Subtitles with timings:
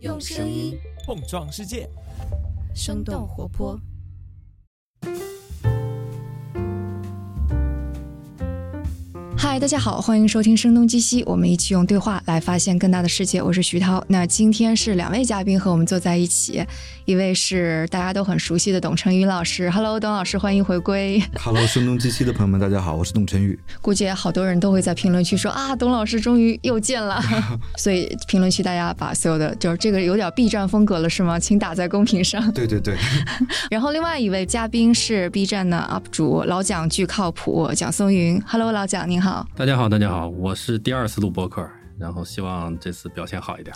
[0.00, 1.88] 用声音碰撞世界，
[2.72, 3.76] 生动活泼。
[9.58, 13.42] 嗨，大家好，欢迎收听《声东击西》，我们一起用对话来发现更大的世界。
[13.42, 14.00] 我是徐涛。
[14.06, 16.64] 那今天是两位嘉宾和我们坐在一起，
[17.06, 19.68] 一位是大家都很熟悉的董成宇老师。
[19.68, 21.20] Hello，董老师，欢迎回归。
[21.42, 23.58] Hello，声东击西的朋友们，大家好，我是董晨宇。
[23.82, 27.20] 估计好多人都会在评论区说啊，董老师终于又见了。
[27.76, 31.36] 所以评论区大家把所有的就是这个有点 B 站风格了是吗？
[31.36, 32.52] 请打在公屏上。
[32.52, 32.96] 对 对对，
[33.72, 38.40] 然后另外一位嘉宾是 B 站的 UP 主老蒋巨靠谱蒋松云。
[38.46, 39.47] Hello，老蒋您好。
[39.56, 43.74] 大家好，大家好，我是第二次录播客，然后希望这次表现好一点。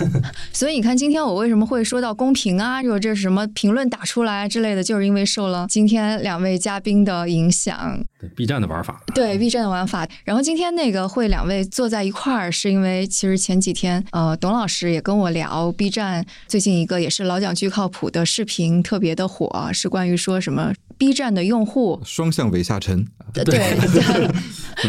[0.52, 7.98] 所以你看，今天我为什么会说到公屏啊，就这什么评论打出来之类的，就是因为受了今天两位嘉宾的影响。
[8.20, 10.06] 对 B 站的玩法，对 B 站的玩法。
[10.24, 23.76] 然后今天那个会两位坐在一块儿，是因为其实前几天呃，董老师也跟我聊 B 站最近一个也是老蒋巨靠谱的视频特别的火，是关于说什么 B 站的用户双向尾下沉，对对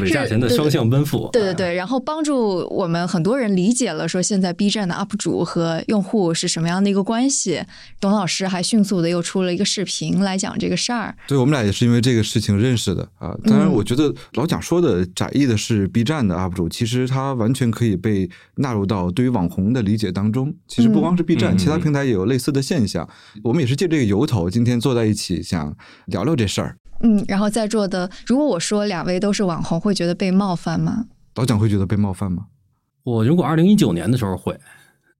[0.02, 1.30] 韦夏晨的双向奔赴。
[1.32, 7.62] 对对对，然后帮助我们很多人理解了说现在 B 站的 UP 主和用户是什么样的一个关系。
[8.00, 11.16] 董老师还迅速的又出了一个视频来讲这个事儿。
[11.28, 13.36] 对我们俩也是因为这个事情认识的啊。
[13.46, 20.54] 当然，我觉得老蒋说的窄义的是 B 站的 UP 主，其实他完全可以被纳入到对于网红的理解当中。
[20.68, 23.08] 其实不光是 B 站，嗯其他平台也有类似的现象。
[23.44, 25.76] 我们也是借这个由头，今天坐在一起想
[26.08, 26.78] 聊聊这事儿。
[27.04, 31.06] 嗯，然后在座的，如果我说两位都是网红，会觉得被冒犯吗？
[31.36, 32.48] 老蒋会觉得被冒犯吗？
[33.04, 34.58] 我如果二零一九年的时候会，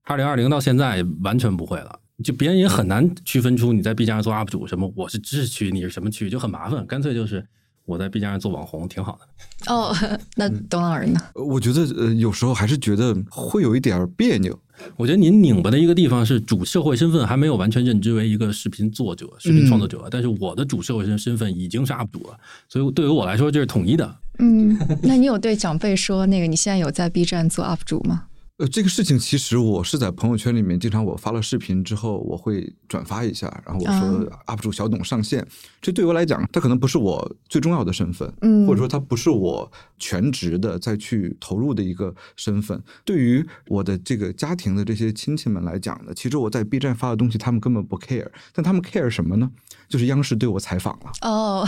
[0.04, 2.00] 二零二零到现在完全不会了。
[2.22, 6.86] 就别人也很难区分出你在 B 站上做 UP 主什么，我是知识区，你是什么区，就很麻烦。
[6.86, 7.44] 干脆就是
[7.84, 9.72] 我在 B 站上做网红挺好的。
[9.72, 9.94] 哦，
[10.36, 11.20] 那董老师呢？
[11.34, 14.58] 呃我觉得呃，有时候还是觉得会有一点别扭。
[14.96, 22.36] 我觉得您拧巴的一个地方是主社会身份还没有完全认知为一个视频作者、视频创作者，但是我的主社会身身份已经是 UP 主了，
[22.68, 24.16] 所以对于我来说这是统一的。
[24.40, 28.24] 嗯，那你有对长辈说那个你现在有在 B 站做 UP 主吗？
[28.58, 35.44] 呃，这个事情其实我是在朋友圈里面，经常我发了视频之后，我会转发一下，然后我说 UP 主小董上线。
[35.82, 42.80] 这对我来讲，他可能不是我最重要的身份，嗯或者说他不是我全职的再去投入的一个身份。
[43.04, 49.50] 对于我的这个家庭的这些亲戚们来讲呢，其实我在 B 站发的东西，他们根本不 care，但他们 care 什么呢？
[49.88, 51.12] 就是央视对我采访了。
[51.22, 51.66] 哦，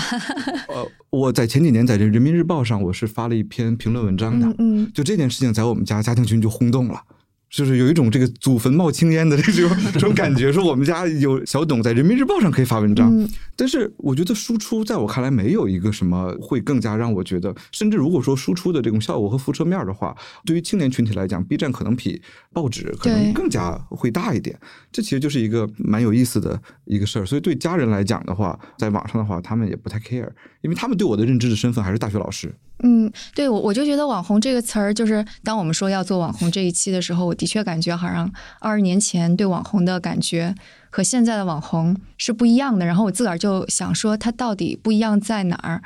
[0.68, 4.46] 呃，我在前几年在这人民日报上，我是发了一篇评论文章的。
[4.58, 7.02] 嗯嗯，就这件事情在我们家家庭群就轰动了。
[7.48, 20.14] 就是有一种这个祖坟冒青烟的这种 这种感觉，说我们家有小董在人民日报上可以发文章，嗯但是我觉得输出在我看来没有一个什么会更加让我觉得，甚至如果说输出的这种效果和辐射面的话，
[20.44, 22.20] 对于青年群体来讲，B 站可能比
[22.52, 24.58] 报纸可能更加会大一点。
[24.90, 27.24] 这其实就是一个蛮有意思的一个事儿。
[27.24, 30.28] 所以对家人来讲的话，在网上的话，他们也不太 care，
[30.62, 32.52] 因为他们对我的认知的身份还是大学老师。
[32.82, 40.54] 嗯，对我我就觉得“网红”这个词儿，就是当我们说要做网红这一期的时候，我的确感觉好像二十年前对网红的感觉
[40.90, 42.84] 和现在的网红是不一样的。
[42.84, 45.82] 然后我自个儿就想说，它到底不一样在哪儿？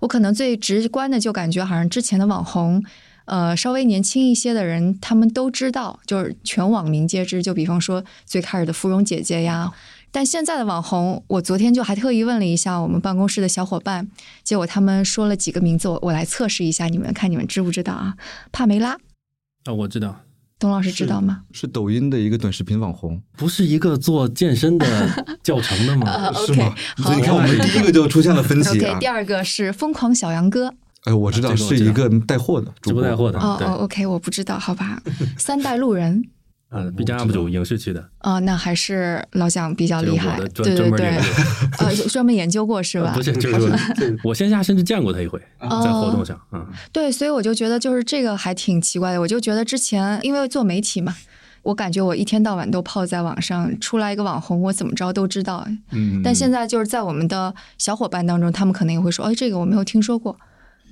[0.00, 2.82] 我可能最直观的就感觉，好像之前的网红，
[3.26, 7.42] 呃，稍微年轻一些的人，他们都知道，就是全网民皆知。
[7.42, 9.70] 就比方说最开始的芙蓉姐姐呀。
[10.14, 14.06] 但现在的网红，我昨天就还特意问了一下我们办公室的小伙伴，
[14.44, 18.14] 结果他们说了几个名字，我我来测试一下你们，看你们知不知道啊？
[18.52, 18.98] 帕梅拉，
[19.64, 20.20] 啊，我知道，
[20.58, 21.44] 董老师知道吗？
[21.50, 24.86] 是抖音的一个短视频网红，不是一个做健身的
[25.42, 26.06] 教程的吗？
[26.12, 29.06] 呃是吗所以你看，我们第一个就出现了分歧 OK，啊第。
[29.06, 30.74] 二个是疯狂小杨哥，
[31.04, 35.02] 哎，我知道这个知道是一个带货的主播直播带货的，对哦哦，，OK，我不知道，好吧。
[35.38, 36.22] 三代路人，
[36.72, 41.18] 呃，B 站 UP 主影视区的，哦，那还是老蒋比较厉害，对对对。
[41.78, 43.10] 呃，专门研究过是吧？
[43.10, 49.20] 呃不是，就是， 我线下甚至见过他一回，哦在活动上，嗯，对，所以我就觉得就是这个还挺奇怪的。
[49.20, 51.14] 我就觉得之前因为做媒体嘛，
[51.62, 55.66] 我感觉我一天到晚都泡在网上，出来一个网红，我怎么着都知道。
[55.90, 60.38] 嗯，但现在就是在我们的小伙伴当中，他们可能也会说：“哎，这个我没有听说过。”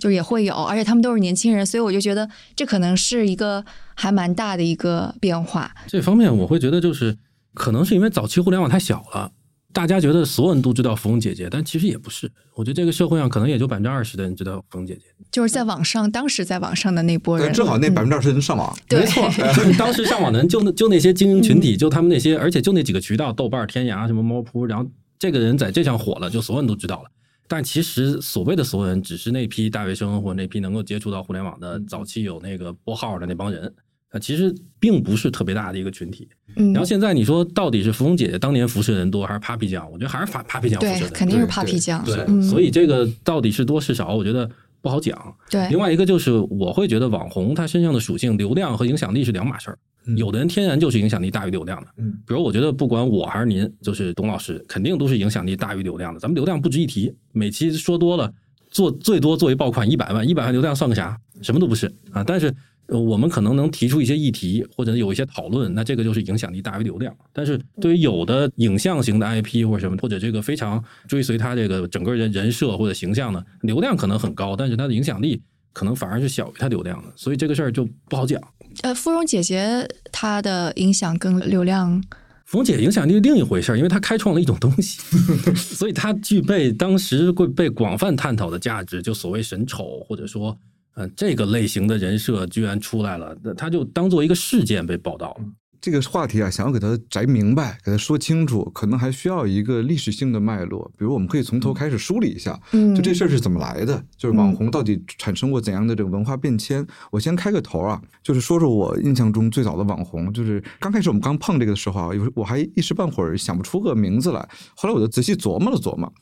[0.00, 3.64] 就也会有，而且他们都是年轻人，所以我就觉得这可能是一个
[3.94, 5.72] 还蛮大的一个变化。
[5.86, 7.16] 这方面我会觉得就是，
[7.54, 9.30] 可能是因为早期互联网太小了，
[9.72, 12.32] 大家觉得所有人都知道芙蓉姐姐，但其实也不是。
[12.56, 15.02] 我觉得这个社会上可能也就百分之二十的人知道芙蓉姐姐。
[15.30, 24.84] 就是在网上，当时在网上的那波人，但正好那嗯百分之二十人上网，对没错，就是当时上网的人就那就那些精英群体，就他们那些，而且就那几个渠道，豆瓣、天涯、什么猫扑，然后
[25.18, 27.10] 这个人在这上火了，就所有人都知道了。
[27.50, 33.74] 但其实所谓的所有人，只是那批大学生或那批能够接触到互联网的早期有那个拨号的那帮人。
[34.10, 36.28] 啊，其实并不是特别大的一个群体。
[36.56, 39.88] 嗯，然后现在你说到底是芙蓉姐姐当年辐射人多，还是 Papi 酱？
[39.90, 44.50] 我觉得还是 Papi 酱辐射对，肯定是 Papi 酱，对，嗯，所以这个到底是多是少，我觉得
[44.80, 45.16] 不好讲。
[45.48, 49.78] 对另，外一个就是，我会觉得网红他身上的属性，流量和影响力是两码事儿。
[50.06, 56.18] 嗯有的人天然就是影响力大于流量的，嗯，比如我觉得不管我还是您，就是董老师，肯定都是影响力大于流量的。
[56.18, 58.32] 咱们流量不值一提，每期说多了，
[58.70, 61.18] 做最多做一爆款一百万，一百万流量算个啥？
[61.42, 62.24] 什么都不是啊。
[62.24, 62.54] 但是
[62.86, 67.14] 呃我们可能能提出一些议题，或者有一些讨论，那这个就是影响力大于流量。
[67.32, 75.40] 但是对于有的影像型的 IP 或者什么，或者这个非常追随他这个整个人人设或者形象的，流量可能很高，但是它的影响力
[75.72, 78.40] 可能反而是小于它流量的，所以这个事儿就不好讲。
[78.82, 82.02] 呃，芙蓉姐姐她的影响跟流量，
[82.46, 85.00] 芙蓉姐影响力另一回事儿，因为她开创了一种东西，
[85.54, 90.56] 所以她具备当时会被广泛探讨的价值，就所谓审丑，或者说，
[90.94, 95.44] 嗯，这个类型的人设居然出来了，那她就当做一个事件被报道了。
[95.80, 100.90] 这个话题啊，想要给它摘明白，给它说清楚，可能还需要一个历史性的脉络。
[100.98, 106.86] 比如，我们可以从头开始梳理一下，嗯，就这事儿是怎么来的，就是网红到底产生过怎样的这个文化变迁。
[107.10, 116.12] 我先开个头啊，就是说说我印象中最早的网红，就是刚开始我们刚碰这个的时候啊，有时我还一时半会儿想不出个名字来，后来我就仔细琢磨了琢磨，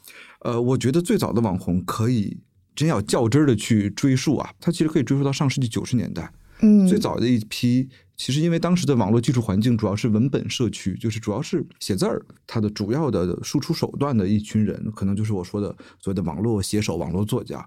[0.43, 2.39] 呃，我觉得最早的网红可以
[2.77, 6.33] 真要较真儿的去追溯啊，它其实可以追溯到上世纪九十年代。
[6.61, 7.89] 嗯，最早的一批，
[8.19, 15.69] 其实因为当时的网络技术环境主要是文本社区，就是主要是写字儿，它的主要的输出手段的一群人，可能就是我说的
[16.01, 17.67] 所谓的网络写手、网络作家。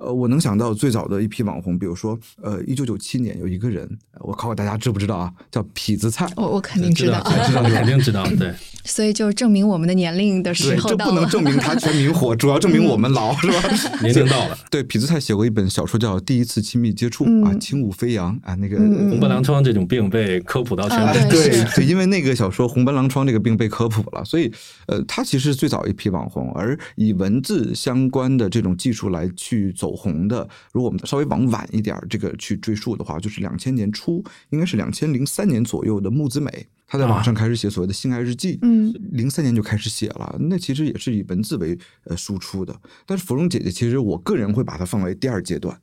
[0.00, 3.86] 呃，我能想到最早的一批网红，比如说，呃，一九九七年有一个人，
[4.20, 5.30] 我考考大家知不知道啊？
[5.50, 6.26] 叫痞子蔡。
[6.36, 8.52] 我我肯定知道，知道，肯定知道，对。
[8.82, 11.12] 所以就证明我们的年龄的时候到了。
[11.12, 13.60] 不能证明他全民火，主要证明我们老，是吧？
[14.00, 21.22] 年龄到了，对，痞子蔡写过一本小说叫《第一次亲密接触》嗯啊，轻舞飞扬啊，那个红斑狼疮这种病被科普到全啊国。
[21.30, 24.50] 对对因为那个小说《红斑狼疮》这个病被科普了，所以
[24.86, 42.74] 呃，他其实是最早一批网红，而以文字相关的这种技术来去走红的，如果我们稍微往晚一点儿这个去追溯的话，就是两千年初，应该是两千零三年左右的木子美，他在网上开始写所谓的性爱日记，嗯，零三年就开始写了，那其实也是以文字为呃输出的。
[43.06, 45.78] 但是芙蓉姐姐，其实我个人会把它放为第二阶段，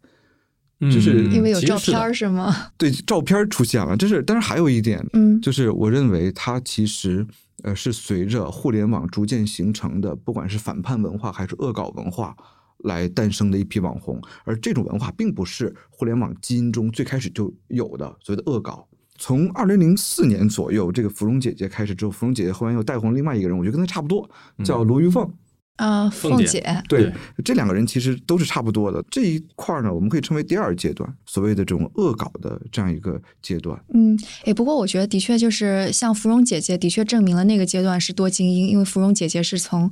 [0.81, 2.71] 就是嗯因为有照片是吗？
[2.77, 7.25] 对，照片出现了，这是，但是还有一点，嗯就是我认为它其实
[7.63, 12.35] 呃是随着互联网逐渐形成的，不管是反叛文化还是恶搞文化
[12.79, 18.87] 来诞生的一批网红，而这种文化并不是互联网基因中最开始就有的所谓的恶搞。
[19.17, 24.29] 从二零零四年左右，这个芙蓉姐姐开始之后，芙蓉姐姐后来又带红另外一个人，我觉得跟她差不多，
[24.63, 25.27] 叫罗玉凤。
[25.77, 27.13] 啊，凤姐凤姐，对，
[27.45, 29.03] 这两个人其实都是差不多的。
[29.11, 33.79] 这一块儿呢，我们可以称为第二阶段，所谓的这种恶搞的这样一个阶段。
[33.93, 39.91] 嗯，诶，不过我觉得的确就是像芙蓉姐姐，的确证明了那个阶段是多精英，因为芙蓉姐姐是从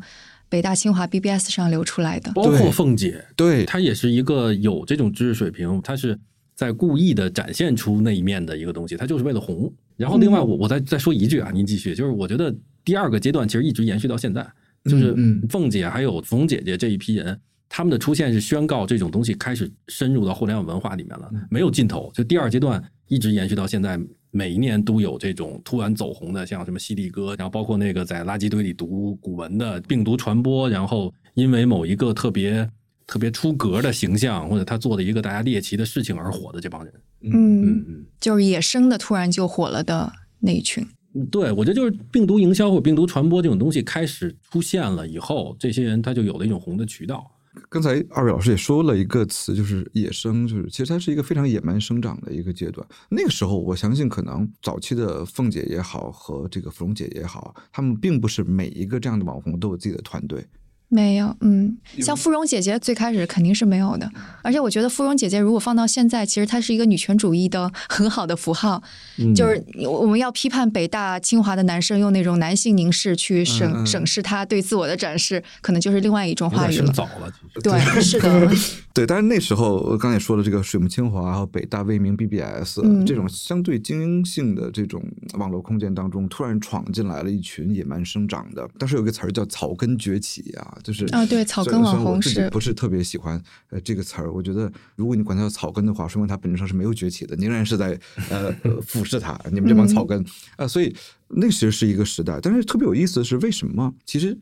[0.55, 2.31] 北大、清华、BBS 上流出来的。
[2.31, 6.17] 包括凤姐，对，她也是一个有这种知识水平，她是
[6.55, 9.69] 在故意的展现出那一面的一个东西，她就是为了红。
[9.97, 12.55] 然后另外我我再再说一句啊，您继续，就是我觉得
[12.85, 14.49] 第二个阶段其实一直延续到现在，
[14.85, 15.13] 就是
[15.49, 17.37] 凤姐还有冯姐姐这一批人。
[17.67, 22.09] 他们的出现是宣告这种东西开始深入到互联网文化里面了，没有尽头。
[22.13, 23.99] 就第二阶段一直延续到现在，
[24.35, 32.69] 每一年都有这种突然走红的，像什么犀利哥，然后包括那个在垃圾堆里读古文的病毒传播，然后因为某一个特别
[33.07, 36.93] 特别出格的形象，或者他做的一个大家猎奇的事情而火的这帮人。
[37.21, 38.05] 嗯，嗯嗯。
[38.19, 40.85] 就是野生的突然就火了的那一群。
[41.31, 47.25] 对，我觉得就是病毒营销或者病毒传播这种东西开始出现了以后，这些人他就有了一种红的渠道。
[47.69, 52.85] 刚才二位老师也说了一个词，就是野生，就是其实它是一个非常野蛮生长的一个阶段。
[53.09, 60.45] 那个时候，我相信可能早期的凤姐也好和这个芙蓉姐也好，他们并不是每一个这样的网红都有自己的团队。
[60.87, 64.09] 没有，嗯，像芙蓉姐姐最开始肯定是没有的，
[64.41, 68.81] 而且我觉得芙蓉姐姐如果放到现在，其实她是一个女权主义的 很好的符号，
[69.17, 76.91] 嗯就是我们要批判北大、清华的男生用那种男性凝视去审、嗯嗯审视他对自我的展示，可能就是另外一种话语了。
[76.93, 77.61] 早了，其实。
[77.61, 78.51] 对，是的，
[78.93, 88.67] 对，但是那时候我刚才也说了，这个水木清华和北大、未名 BBS、嗯这种相对精英性的这种网络空间当中，突然闯进来了一群野蛮生长的。
[88.77, 94.31] 当时有个词儿叫“草根崛起”啊，就是啊对草根网红是不是特别喜欢呃这个词儿。
[94.31, 100.25] 我觉得如果你管它叫草根的话，说明它本质上是没有崛起的，你仍然是在呃呃俯视它，你们这帮草根
[100.57, 100.95] 啊、所以
[101.29, 102.39] 那其实是一个时代。
[102.41, 104.37] 但是特别有意思的是，为什么其实？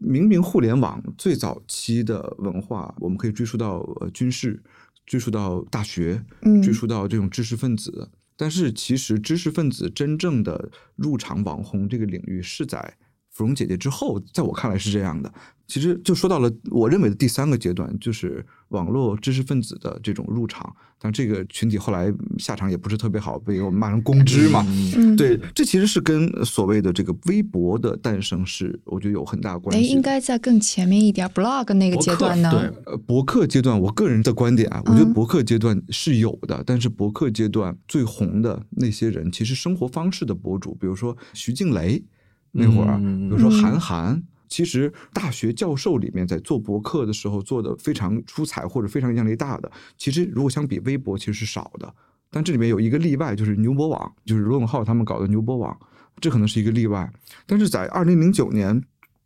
[0.00, 4.62] 明明互联网最早期的文化，我们可以追溯到呃军事，
[5.06, 8.10] 追溯到大学，嗯追溯到这种知识分子。
[8.36, 12.98] 但是其实知识分子真正的入场网红这个领域是在
[13.38, 15.32] 芙蓉姐姐之后，在我看来是这样的。
[15.68, 20.74] 其实就说到了我认为的第三个阶段，就是网络知识分子的这种入场。
[21.00, 24.66] 但这个群体后来下场也不是特别好，被我们骂成公知嘛。
[24.96, 29.94] 嗯，对，这其实是跟所谓的这个微博的诞生是，我觉得有很大关哎，系的。
[29.94, 32.50] 应该在更前面一点，blog 那个阶段呢？
[32.50, 42.02] 对，呃，博客阶段，我个人的观点啊，我觉得嗯博客阶段是有的，但是博客阶段最红的那些人，其实生活方式的博主，比如说徐静蕾
[42.52, 44.22] 那会儿，嗯比如说嗯韩寒。
[44.50, 51.94] 其实，大学教授里面在做博客的时候做的非常出彩或者非常影响力大的，其实如果相比微博，其实是少的。
[52.30, 55.78] 但这里面有一个例外，就是牛博网，就是罗永浩他们搞的牛博网，
[56.18, 57.12] 这可能是一个例外。
[57.44, 58.82] 但是在二零零九年，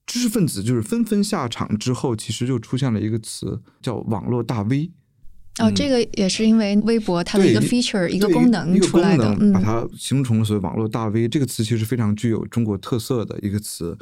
[0.07, 4.91] 知识分子就是纷纷下场之后，其实就出现了一个词叫“网络大 V”。
[5.59, 13.97] 哦，这个也是因为微博它的一个 feature 一个功能出来的，嗯把，它形容成所谓“网络大 V” 这个词，其实非常具有中国特色的一个词。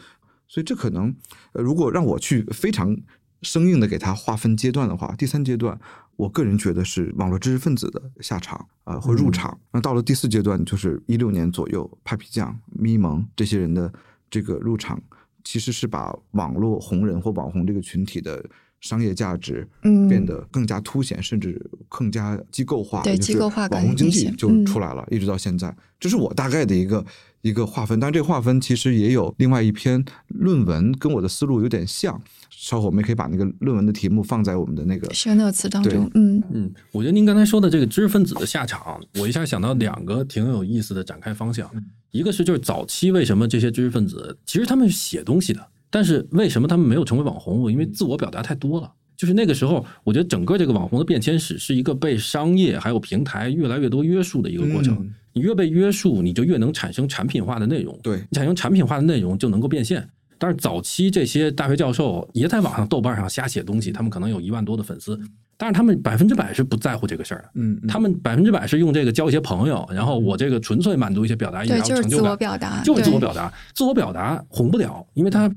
[0.46, 1.14] 所以这可能，
[1.52, 2.96] 呃，如果让我去非常
[3.42, 5.78] 生硬的给它划分阶段的话，第三阶段，
[6.16, 9.58] 我个人觉得是网络知识分子的下场啊、呃、或入场。
[9.72, 13.92] 那、到了第四阶段，就是一六年左右，Papi 酱、咪蒙这些人的
[14.28, 15.00] 这个入场，
[15.44, 18.44] 其实是把网络红人或网红这个群体的
[18.80, 27.04] 商业价值嗯变得更加凸显，甚至更加机构化，对机构化感网红经济就嗯出来了，一直到现在，这是我大概的一个
[27.42, 27.98] 一个划分。
[28.00, 32.20] 但这个划分其实也有另外一篇论文，跟我的思路有点像。
[32.50, 41.70] 稍后我们也可以把那个论文的题目放在我们的那个 show notes 当中，嗯嗯，我觉得您刚才说的这个知识分子的下场，我一下想到两个挺有意思的展开方向。
[42.10, 47.70] 一个是就是早期为什么这些知识分子其实他们是写东西的，但是为什么他们没有成为网红？
[47.70, 48.90] 因为自我表达太多了。
[49.16, 54.94] 就是那个时候，我觉得整个这个网红的变迁史是一个被商业还有平台越来越多约束的一个过程。
[55.00, 57.96] 嗯你越被约束，你就越能产生产品化的内容。
[58.02, 60.04] 对你产生产品化的内容就能够变现。
[60.36, 65.16] 但是早期这些大学教授也在网上、豆瓣上瞎写东西，他们可能有一万多的粉丝，
[65.56, 67.50] 但是他们百分之百是不在乎这个事儿的。
[67.54, 73.52] 嗯，嗯他们百分之百是用这个交一些朋友，然后我这个纯粹满足一些表达欲，对，然后就是自我成就感，表达，就是自我表达。
[73.72, 75.48] 自我表达红不了，因为他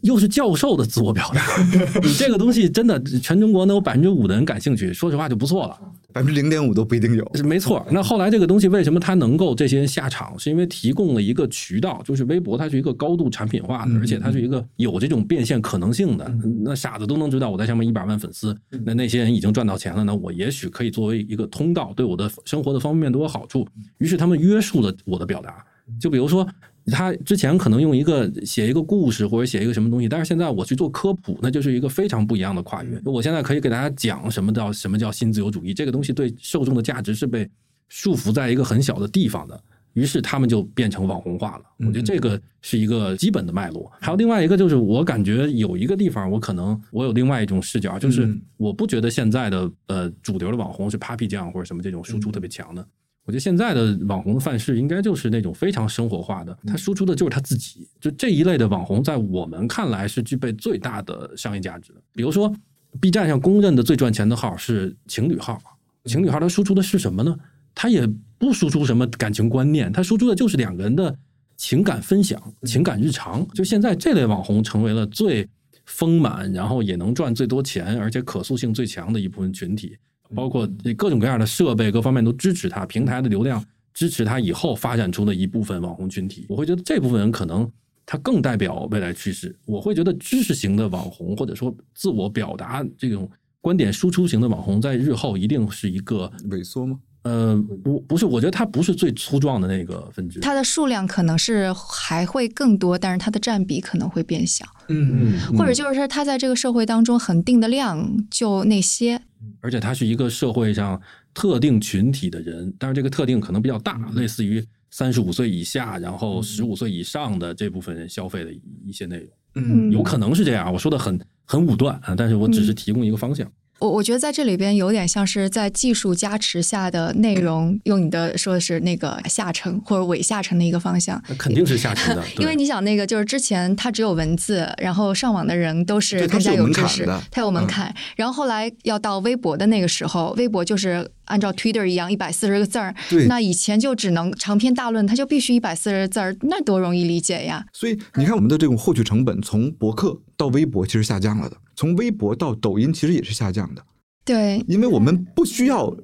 [0.00, 1.42] 又是教授的自我表达。
[2.02, 5.78] 你这个东西真的全中国能有百分之五的人感兴趣，说实话就不错了。
[6.12, 7.26] 百分之零点五都不一定有。
[7.42, 7.86] 没错。
[7.90, 16.30] 那后来这个东西为什么它能够这些人下场，是因为提供了一个渠道，就是微博，它是一个高度产品化的，而且它是一个有这种变现可能性的。
[16.62, 23.66] 那傻子都能知道我在上面一百万粉丝，那那些人已经赚到钱了，那我也许可以作为一个通道，对我的生活的方面面都有好处。
[23.96, 25.64] 于是他们约束了我的表达，
[25.98, 26.46] 就比如说。
[26.86, 33.00] 他之前可能用一个写一个故事或者写一个什么东西，但是现在我去做科普，那就是一个非常不一样的跨越。
[33.04, 37.48] 我现在可以给大家讲什么叫什么叫新自由主义，这个东西对受众的价值是被
[37.88, 39.62] 束缚在一个很小的地方的，
[39.92, 41.64] 于是他们就变成网红化了。
[41.78, 43.90] 我觉得这个是一个基本的脉络。
[44.00, 52.86] 还有另外一个就是，我感觉有一个地方，我可能我有另外一种视角，就是嗯我不觉得现在的呃主流的网红是 Papi 酱或者什么这种输出特别强的。
[53.24, 57.88] 我觉得现在的网红的范式应该就是那种非常生活化的，他输出的就是他自己。
[58.00, 62.02] 就这一类的网红，在我们看来是具备最大的商业价值的。
[62.12, 62.52] 比如说
[63.00, 65.60] ，B 站上公认的最赚钱的号是情侣号，
[66.06, 67.36] 情侣号它输出的是什么呢？
[67.74, 68.06] 它也
[68.38, 71.16] 不输出什么感情观念，它输出的就是两个人的
[71.56, 73.46] 情感分享、情感日常。
[73.54, 75.48] 就现在这类网红成为了最
[75.86, 79.96] 丰满，然后也能赚最多钱，而且可塑性最强的一部分群体。
[80.34, 86.46] 包括各种各样的设备，各方面都支持它，平台的流量支持它以后发展出的一部分网红群体。
[86.48, 87.70] 我会觉得这部分人可能
[88.04, 89.54] 他更代表未来趋势。
[89.64, 96.98] 我会觉得知识型的网红，或者说自我表达这种观点输出型的网红，在日后一定是一个萎缩吗？
[97.22, 100.40] 呃，不不是，我觉得它不是最粗壮的那个分支。
[100.40, 109.22] 它的数量可能是还会更多，但是它的占比可能会变小，嗯嗯或者就是说它在这个社会当中恒定的量就那些，
[109.60, 111.00] 而且他是一个社会上
[111.32, 118.52] 特定群体的人，但是这个特定可能比较大，类似于三十五岁以下，然后十五岁以上的这部分人消费的
[118.84, 120.72] 一些内容，嗯有可能是这样。
[120.72, 123.50] 我说的很很武断啊，但是我只是提供一个方向。
[123.82, 131.20] 我我觉得在这里边有点像是在技术加持下的内容，用你的说的是那个下沉或者伪下沉的一个方向。
[131.28, 137.92] 那肯定是下沉的， 因为你想，那个就是之前它只有文字，然后上网的人都是更加有知识它有门槛。
[138.14, 142.94] 然后后来要到微博的那个时候，微博就是按照 Twitter 一样一百四十个字儿，
[143.26, 147.64] 那以前就只能长篇大论，它就必须一百四十字儿，那多容易理解呀！
[147.72, 153.82] 所以你看，我们的这种获取成本从博客到微博其实下降了的，从微博到抖音其实也是下降的，
[154.26, 155.96] 对，因为我们不需要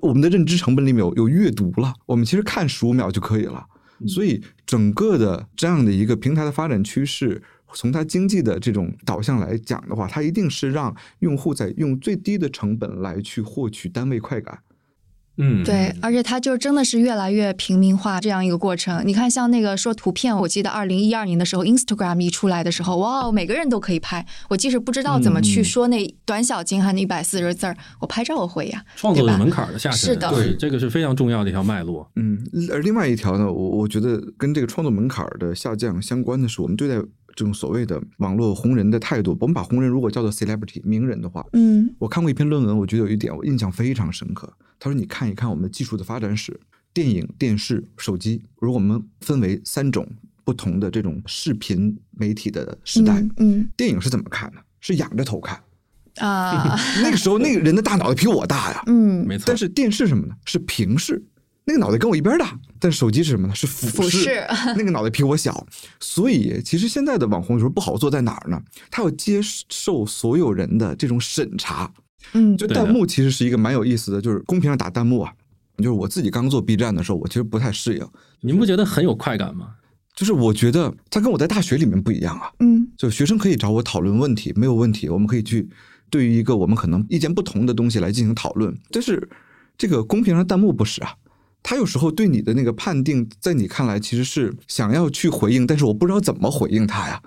[0.00, 3.66] 我们的认知成本里面有有阅读了，我们其实看十五秒就可以了。
[4.08, 7.42] 所以整个的这样的一个平台的发展趋势，
[7.74, 14.58] 从它经济的这种导向来讲的话，它一定是让用户在用最低的成本来去获取单位快感。
[15.36, 19.02] 嗯，对，而且它就真的是越来越平民化这样一个过程。
[19.06, 24.26] 你看，像那个说图片，我记得二零一二年的时候，Instagram 一出来的时候，哇，每个人都可以拍。
[24.50, 28.84] 我即使不知道怎么去说那短小精悍的一百四十字儿，我拍照我会呀。
[28.96, 32.10] 创作有门槛的下沉，是的对，这个是非常重要的一条脉络。
[32.16, 32.38] 嗯，
[32.70, 36.96] 而另外一条呢，我我觉得跟这个创作门槛的下降相关的是，我们对待
[37.34, 39.34] 这种所谓的网络红人的态度。
[39.40, 44.52] 我们把红人如果叫做 celebrity 名人的话，嗯我看过一篇论文，我觉得有一点我印象非常深刻。
[44.80, 46.58] 他说：“你看一看我们的技术的发展史，
[46.94, 50.08] 电影、电视、手机，如果我们分为三种
[50.42, 54.56] 不同的这种视频媒体的时代，嗯嗯电影是怎么看的？
[54.80, 55.62] 是仰着头看。
[56.16, 58.82] 啊 那个时候那个人的大脑袋比我大呀。
[58.86, 60.34] 嗯没错但，是电视什么呢？
[60.46, 61.22] 是平视，
[61.64, 62.58] 那个脑袋跟我一边大。
[62.78, 63.54] 但手机是什么呢？
[63.54, 64.46] 是俯俯视
[64.76, 65.66] 那个脑袋比我小。
[66.00, 68.60] 所以其实现在的网红有时候不好做在哪儿呢？
[68.90, 71.92] 他要接受所有人的这种审查。
[72.32, 75.32] 嗯就弹幕其实是一个蛮有意思的，就是公屏上打弹幕啊。
[75.78, 78.06] 就是我自己刚做 B 站的时候，我其实不太适应。
[78.42, 79.74] 您不觉得很有快感吗？
[80.14, 82.50] 就是我觉得它跟我在大学里面不一样啊。
[82.58, 85.66] 嗯就学生可以找我讨论问题，没有问题，我们可以去
[86.10, 88.76] 对于一个我们可能意见不同的东西来进行讨论。
[88.90, 89.26] 但是
[89.78, 91.14] 这个公屏上弹幕不是啊，
[91.62, 97.22] 他有时候对你的那个判定，在你看来其实是想要去回应，但是我不知道怎么回应他呀。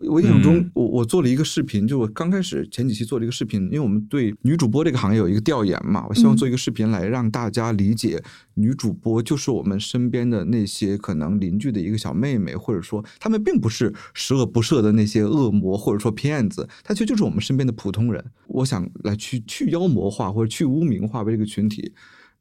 [0.00, 8.22] 我印象中嗯，我我做了一个视频，就我刚开始前几期做了一个视频，因为我们对女主播这个行业有一个调研嘛，我希望做一个视频来让大家理解
[8.54, 18.24] 女主播就是我们身边的那些可能邻居的一个小妹妹，或者说她们并不是十恶不赦的那些恶魔或者说骗子，她其实就是我们身边的普通人。
[18.46, 21.92] 我想来去去妖魔化或者去污名化这个群体，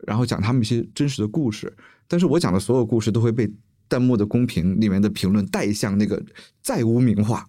[0.05, 1.75] 然后讲他们一些真实的故事，
[2.07, 3.49] 但是我讲的所有故事都会被
[3.87, 6.21] 弹幕的公屏里面的评论带向那个
[6.61, 7.47] 再污名化。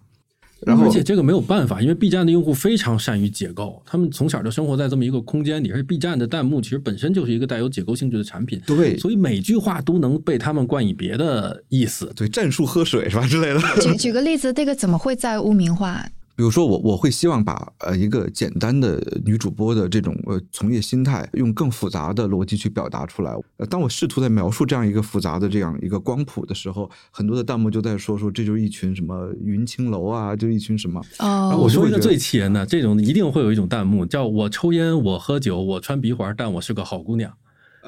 [0.61, 12.11] 然后而且这个没有办法，因为 B 站的用户非常善于解构，他们从小就生活在这么一个空间里，而且 B 站的弹幕其实本身就是一个带有解构性质的产品，对所以每句话都能被他们冠以别的意思。
[12.13, 13.61] 对战术喝水是吧之类的。
[13.81, 16.05] 举举个例子，这个怎么会在污名化？
[16.39, 23.35] 比如说我我会希望把呃一个简单的女主播的这种呃从业心态，用更复杂的逻辑去表达出来。
[23.57, 31.01] 呃，当我试图在描述这样一个复杂的这样一个光谱的时候，很多的弹幕就在说说这就是一群什么云青楼啊，就一群什么。
[31.17, 37.33] 哦，我说一个最气人的，这种一定会有一种弹幕，叫我抽烟，我喝酒，我穿鼻环，但我是个好姑娘。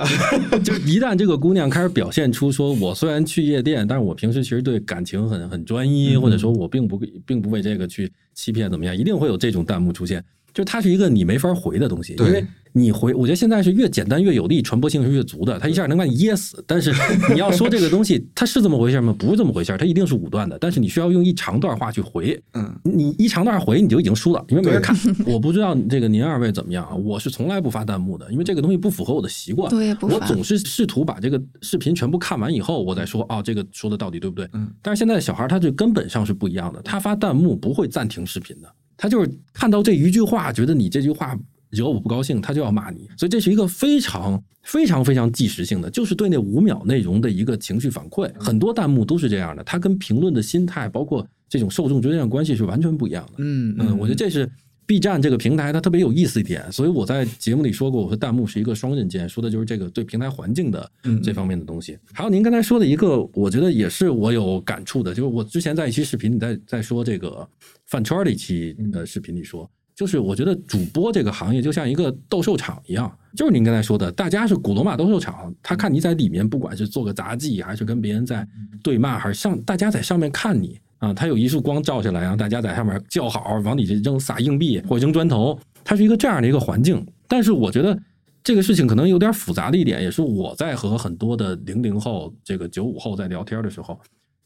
[0.63, 10.23] 就一旦这个姑娘开始表现出说，我虽然去夜店，但是我平时其实对感情很很专一，或者说我并不并不为这个去欺骗怎么样，一定会有这种弹幕出现。
[10.53, 16.63] 就它是一个你没法回的东西，因为你回，我觉得现在是越简单越有力，传播性是越足的，它一下能把你噎死。
[16.65, 16.93] 但是
[17.33, 19.13] 你要说这个东西它是这么回事吗？
[19.19, 20.57] 不是这么回事，它一定是武断的。
[20.59, 24.95] 但是你需要用一长段话去回，嗯，你一长段回你就已经输了，因为没人看。
[25.25, 26.95] 我不知道这个您二位怎么样啊？
[26.95, 29.69] 我是从来不发弹幕的，因为这个东西不符合我的习惯。
[29.69, 34.47] 对我总是试图把这个视频全部看完以后，我再说哦，这个说的到底对不对？
[34.53, 34.69] 嗯。
[34.81, 38.69] 但是现在的小孩他就根本上是不一样的，他发弹幕不会暂停视频的，
[39.01, 41.35] 他就是看到这一句话，觉得你这句话
[41.71, 43.09] 惹我不高兴，他就要骂你。
[43.17, 48.31] 所以这是一个非常非常非常即时性的，就是对那五秒内容的一个情绪反馈。
[48.39, 53.33] 很多弹幕都是这样的，它跟评论的心态，包括这种受众之间的关系是完全不一样的。
[53.39, 54.47] 嗯嗯，我觉得这是
[54.85, 60.91] B 站这个平台它特别有意思一点，所以我在节目里说过，我说弹幕是一个双刃剑，说的就是这个对平台环境的
[61.23, 61.97] 这方面的东西。
[62.13, 67.47] 还有您刚才说的一个，我觉得也是我有感触的，就是我之前在一期视频里在在说这个
[67.91, 69.69] 饭圈的一期呃视频里说。
[69.93, 78.47] 就是我觉得主播这个行业就像一个斗兽场一样，就是您刚才说的，大家是古罗马斗兽场，他看你在里面，不管是做个杂技，还是跟别人在
[78.82, 87.06] 对骂，还是上大家在上面看你啊，他有一束光照下来，然后大家在上面叫好，往里扔撒硬币或者扔砖头，它是一个这样的一个环境。
[87.27, 87.95] 但是我觉得
[88.43, 93.99] 这个事情可能有点复杂的一点，也是我在和很多的零零后、这个九五后在聊天的时候，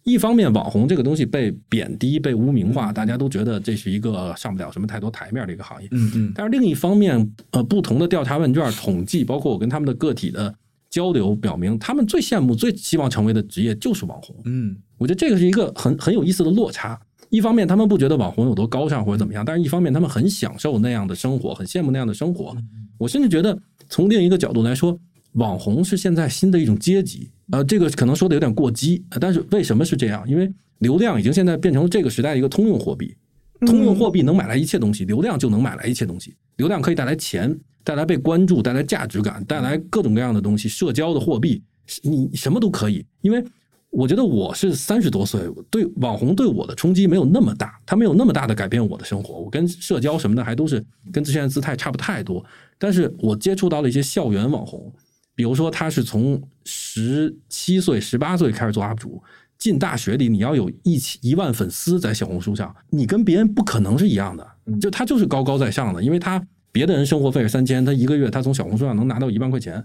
[0.06, 5.90] 一方面网红这个东西被贬低、被污名化，大家都觉得这是一个上不了什么太多台面的一个行业。
[5.92, 10.54] 嗯嗯但是另一方面，呃，不同的调查问卷统计，包括我跟他们的个体的
[10.92, 14.36] 交流，表明他们最羡慕、最希望成为的职业就是网红。
[14.46, 17.00] 嗯我觉得这个是一个很很有意思的落差。
[17.32, 22.56] 一方面，他们不觉得网红有多高尚或者怎么样，但是一方面，他们很享受那样的生活，很羡慕那样的生活。
[23.00, 24.98] 我甚至觉得，从另一个角度来说，
[25.36, 27.30] 网红是现在新的一种阶级。
[27.52, 30.28] 呃，这个可能说的有点过激，呃但是为什么是这样？
[30.28, 33.16] 因为流量已经现在变成了这个时代的一个通用货币。
[33.62, 36.36] 通用货币能买来一切东西，流量就能买来一切东西。
[36.58, 41.64] 流量可以带来钱，带来被关注，带来价值感，带来各种各样的东西，社交的货币，
[42.04, 43.06] 你什么都可以。
[43.22, 43.44] 因为
[43.92, 49.36] 我觉得我是三十多岁，对网红对我的冲击没有那么大，它没有那么大的改变我的生活。
[49.36, 52.44] 我跟社交什么的还都是跟之前的姿态差不太多。
[52.78, 54.92] 但是我接触到了一些校园网红，
[55.36, 59.22] 比如说他是从十七岁、十八岁开始做 UP 主。
[59.58, 64.46] 进大学里，你要有一起一万粉丝在小红书上，你跟别人不可能是一样的，
[64.82, 69.82] 就他就是高高在上的，因为他别的人生活费是三千，他一个月他从小红书上能拿到一万块钱。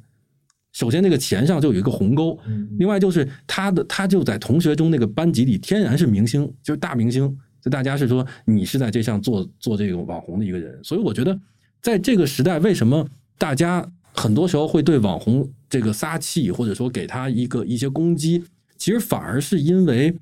[0.73, 2.37] 首先，那个钱上就有一个鸿沟，
[2.81, 11.39] 另外就是他的他就在同学中那个班级里天然是明星，就是大明星，就大家是说你是在这项做做这个网红的一个人，所以我觉得
[11.81, 13.07] 在这个时代，为什么
[13.39, 13.89] 大家
[14.21, 18.45] 很多时候会对网红这个撒气，或者说给他一个一些攻击？
[18.77, 20.15] 其实反而是因为，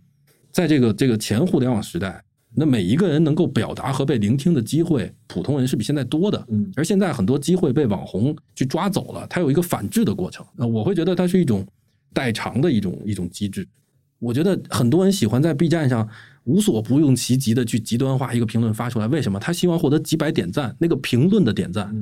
[0.52, 2.22] 在这个这个前互联网时代，
[2.54, 6.46] 那每一个人能够表达和被聆听的机会，普通人是比现在多的。
[6.48, 10.46] 嗯，而现在很多机会被网红去抓走了，它有一个反制的过程。
[10.54, 11.66] 那我会觉得它是一种
[12.12, 13.66] 代偿的一种一种机制。
[14.20, 16.08] 我觉得很多人喜欢在 B 站上
[16.44, 19.38] 无所不用其极的去极端化一个评论发出来，为什么？
[19.38, 21.94] 他希望获得几百点赞，那个评论的点赞，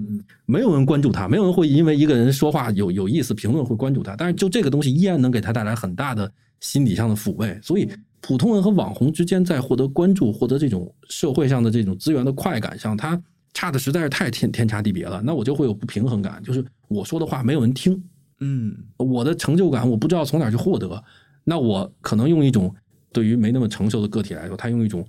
[0.44, 4.14] 没有人关注他，没有人会因为一个人说话有有意思，评论会关注他。
[4.16, 6.30] 但是就这个东西依然能给他带来很大的。
[6.58, 7.86] 心理上的抚慰，所以
[8.22, 13.22] 普通人和网红之间在获得关注、获得这种社会上的这种资源的快感上，他
[13.52, 15.20] 差的实在是太天天差地别了。
[15.22, 18.02] 那我就会有不平衡感，就是我说的话没有人听，
[18.40, 21.04] 嗯，我的成就感我不知道从哪去获得。
[21.44, 22.74] 那我可能用一种
[23.16, 25.02] 对于没那么成熟的个体来说，他用一种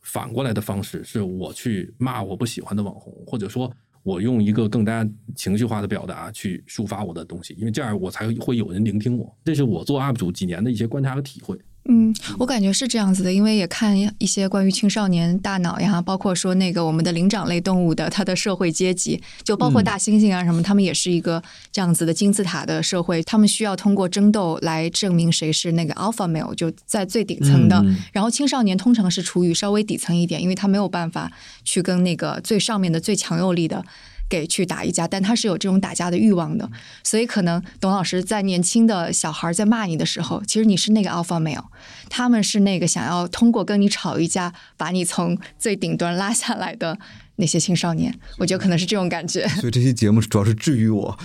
[0.00, 3.72] 反过来的方式，是我去骂我不喜欢的网红，或者说。
[4.04, 9.32] 我用一个更加情绪化的表达去抒发我的东西，因为这样我才会有人聆听我。
[9.44, 11.56] 这是我做 UP 主几年的一些观察和体会。
[11.88, 21.42] 嗯，我感觉是这样子的，因为也看一些关于青少年大脑呀，包括说那个我们的灵长类动物的它的社会阶级，就包括大猩猩啊什么，他们也是一个
[21.72, 27.84] 这样子的金字塔的社会，他们需要通过争斗来证明谁是那个 alpha male，就在最顶层的。
[28.12, 31.32] 然后青少年通常是处于稍微底层一点，因为他没有办法
[31.64, 33.84] 去跟那个最上面的最强有力的。
[34.32, 36.66] 给去打一架，但他是有这种打架的欲望的，
[37.04, 41.66] 所以可能董老师在年轻的小孩在骂你的时候，其实你是那个 alpha male，
[42.08, 46.98] 他们是那个想要通过跟你吵一架把你从最顶端拉下来的
[47.36, 49.46] 那些青少年，我觉得可能是这种感觉。
[49.48, 51.18] 所以这期节目主要是治愈我。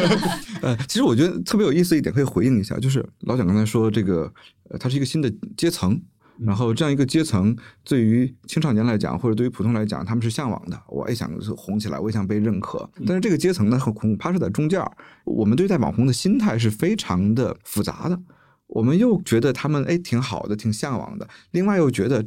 [0.64, 4.32] 呃，其实我觉得特别有意思一点，可以回应一下，就是老蒋刚才说这个，
[4.70, 6.00] 呃，它是一个新的阶层。
[6.40, 10.80] 然后这样一个阶层，对于青少年来讲，或者对于普通来讲，他们是向往的。
[10.86, 12.88] 我也想红起来，我也想被认可。
[13.04, 14.88] 但是这个阶层呢，恐怕是在中间儿。
[15.24, 18.16] 我们对待网红的心态是非常的复杂的。
[18.68, 21.26] 我们又觉得他们哎挺好的，挺向往的。
[21.50, 22.24] 另外又觉得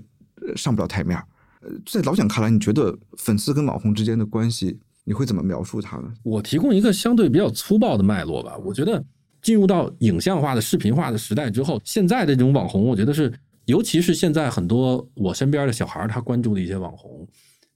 [0.57, 1.25] 上不了台面儿。
[1.61, 6.13] 呃，在老蒋看来，你觉得粉丝跟网红之间的关系，你会怎么描述他们？
[6.23, 8.57] 我提供一个相对比较粗暴的脉络吧。
[8.57, 9.01] 我觉得
[9.41, 13.31] 进入到影像化的、视频化的时代之后，现在的这种网红，我觉得是。
[13.71, 17.25] 尤其是现在很多我身边的小孩他关注的一些网红，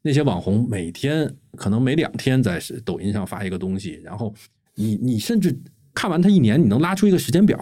[0.02, 4.34] 那些网红每天可能每两天在抖音上发一个东西，然后
[4.76, 5.58] 你你甚至
[5.94, 7.58] 看完他一年，你能拉出一个时间表，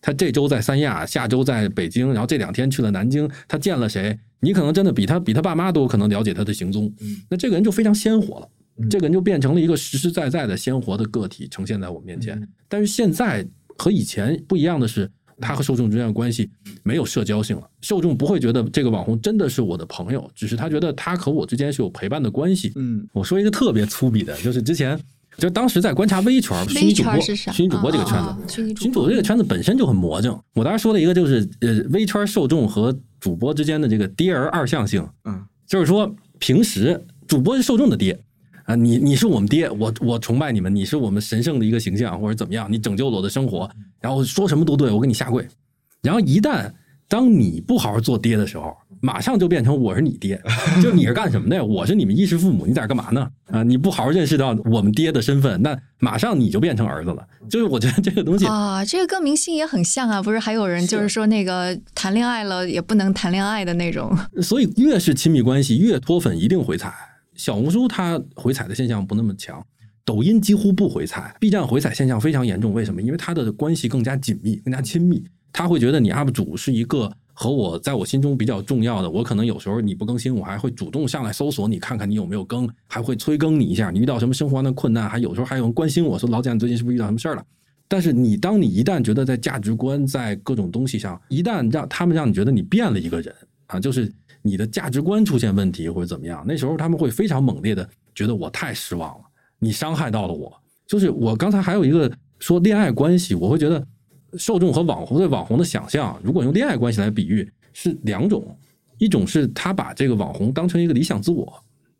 [0.00, 4.18] 他这周在三亚，下周在北京，然后这两天去了南京，他见了谁？
[4.40, 6.92] 你可能真的比他比他爸妈都可能了解他的行踪。
[7.30, 8.48] 那这个人就非常鲜活了，
[8.90, 12.36] 这个人就变成了一个实实在在的鲜活的个体呈现在我面前。
[12.68, 13.46] 但是现在
[13.78, 15.08] 和以前不一样的是。
[15.40, 16.48] 他和受众之间的关系
[16.82, 22.72] 没有社交性了，受众不会觉得这个网红真的是我的朋友，只是他觉得他和我之间是有陪伴的关系。
[22.76, 24.98] 嗯，我说一个特别粗鄙的，就是之前
[25.38, 30.38] 就当时在观察微圈虚拟主播、虚拟主播这个圈子，虚拟主播这个圈子本身就很魔怔。
[30.54, 35.06] 我当时说了一个，就是呃，微圈受众和主播之间的这个爹儿二向性。
[35.24, 38.18] 嗯，就是说平时主播是受众的爹。
[38.66, 42.70] 啊，你你是我们爹，我我崇拜你们，你是我们神圣的一个形象，或者怎么样？
[42.70, 45.46] 你拯救了我的生活，然后说什么都对，我给你下跪。
[46.02, 46.70] 然后一旦
[47.08, 50.40] 当你不好好做爹的时候，马上就变成我是你爹，
[50.82, 51.62] 就你是干什么的呀？
[51.62, 53.30] 我是你们衣食父母，你在这干嘛呢？
[53.52, 57.24] 啊，你不好好认识到我们爹的身份，那马上你就变成儿子了。
[57.48, 64.16] 就是我觉得这个东西啊，这个跟明星也很像啊，不是还有人就是说那个谈恋爱了也不能谈恋爱的那种。
[64.42, 66.92] 所以越是亲密关系，越脱粉一定回踩。
[67.36, 69.64] 小红书它回踩的现象不那么强，
[70.04, 72.72] 抖音几乎不回踩，B 站回踩现象非常严重。
[72.72, 73.02] 为什么？
[73.02, 75.24] 因为它的关系更加紧密、更加亲密。
[75.52, 79.10] 他会觉得你 UP 主是一个和我在我心中比较重要的。
[79.10, 83.90] 我可能有时候你不更新，我还会主动上来搜索你，看看你有没有更，还会催更你一下。
[83.90, 87.42] 你遇到什么生活上的困难，还有时候还有人关心我说：“老蒋，你最近是不是遇到什么事儿了？”
[87.88, 93.34] 但是你当你一旦觉得在价值观、在各种东西上，一旦让他们让你觉得你变了一个人
[93.66, 94.12] 啊，就是。
[94.46, 99.24] 你的价值观出现问题或者怎么样，那时候他们会非常猛烈的觉得我太失望了，
[99.58, 100.52] 你伤害到了我。
[100.86, 103.84] 就是我刚才还有一个说恋爱关系，我会觉得
[104.38, 108.56] 受众和网红对网红的想象，如果用恋爱关系来比喻，是两种，
[108.98, 111.52] 一种是他把这个网红当成一个理想自我，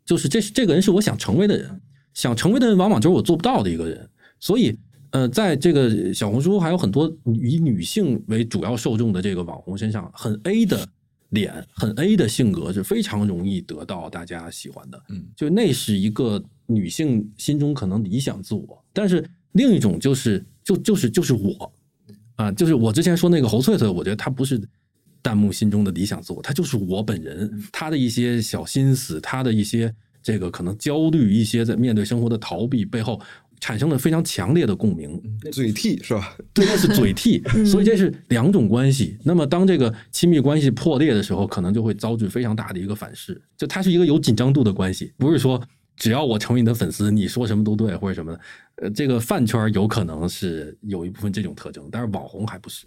[0.05, 1.81] 就是这是这个人是我想成为的人，
[2.13, 4.77] 想成为的人往往就是我做不到的一个人，所以。
[5.11, 10.85] 呃，在这个小红书还有很多以女性为主要受众的这个网红身上，很 A 的
[11.29, 15.03] 脸，很 A 的性格是非常容易得到大家喜欢的。
[15.09, 21.71] 嗯，就那是一个女性心中可能理想自我，但是另一种就是就就是就是我
[22.35, 24.61] 啊，就是我之前说那个侯翠翠，我觉得她不是
[25.21, 33.21] 弹幕心中的理想自我，她就是我本人，她的一些小心思，她的一些这个可能焦虑，一些在面对生活的逃避背后。
[33.59, 36.35] 产生了非常强烈的共鸣，嘴替是吧？
[36.53, 39.17] 对，那是嘴替， 所以这是两种关系。
[39.23, 43.41] 那么当这个亲密关系破裂的时候，可能就会遭致非常大的一个反噬。
[43.57, 45.61] 就它是一个有紧张度的关系，不是说
[45.95, 48.39] 只要我成为你的粉丝，你说什么都对或者什么的。
[48.75, 52.85] 呃，这个饭圈有可能是有一部分这种特征，但是网红还不是。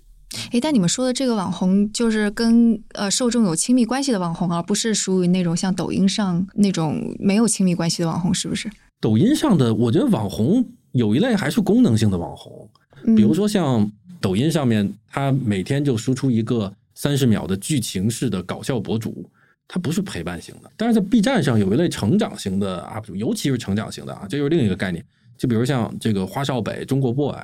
[0.53, 8.71] 哎，但你们说的这个网红，就是跟呃受众有亲密关系的网红，而不是属于那种像抖音上那种没有亲密关系的网红，是不是？
[9.01, 12.69] 抖音上的，我觉得网红有一类还是功能性的网红，
[13.17, 19.25] 比如说像抖音上面，他每天就输出一个三十秒的剧情式的搞笑博主，
[19.67, 20.71] 他不是陪伴型的。
[20.77, 25.03] 但是在 B 站上有一类成长型的 UP 主，尤其是成长型的啊，这就是另一个概念。
[25.39, 27.35] 就比如像这个花少北、中国 boy，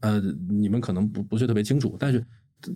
[0.00, 2.24] 呃，你们可能不不是特别清楚，但是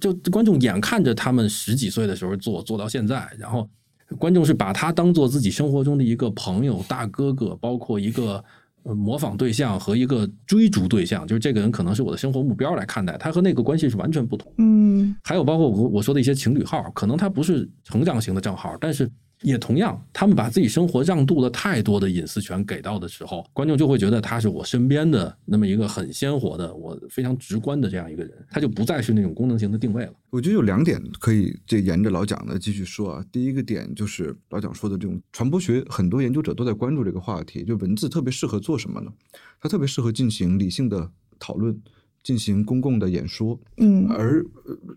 [0.01, 3.69] 就观众眼看着他们十几岁的时候做做到现在，然后。
[4.19, 8.43] 观众是把他当做自己生活中的一个朋友、大哥哥，包括一个
[8.83, 14.53] 模仿对象和一个追逐对象，就是这个人可能是我的生活目标来看待，他和那个关系是完全不同。
[14.59, 19.11] 嗯，还有包括我我说的一些情侣号，可能他不是成长型的账号，但是。
[19.43, 30.13] 也同样，他们把自己生活让渡了太多的隐私权给到的时候，观众就会觉得他是我身边的那么一个很鲜活的、我非常直观的这样一个人，他就不再是那种功能型的定位了。
[30.29, 33.25] 我觉得有两点可以这沿着老蒋的继续说啊。
[33.33, 39.11] 第一个点就是老蒋说的这种传播学，很多研究者都在关注这个话题，就文字特别适合做什么呢？
[39.59, 41.81] 它特别适合进行理性的讨论，
[42.23, 43.59] 进行公共的演说。
[43.79, 44.45] 嗯，而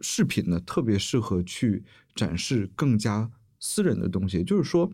[0.01, 1.81] 视频呢，特别适合去
[2.13, 3.31] 展示更加。
[3.65, 4.91] 私人的东西，就是说，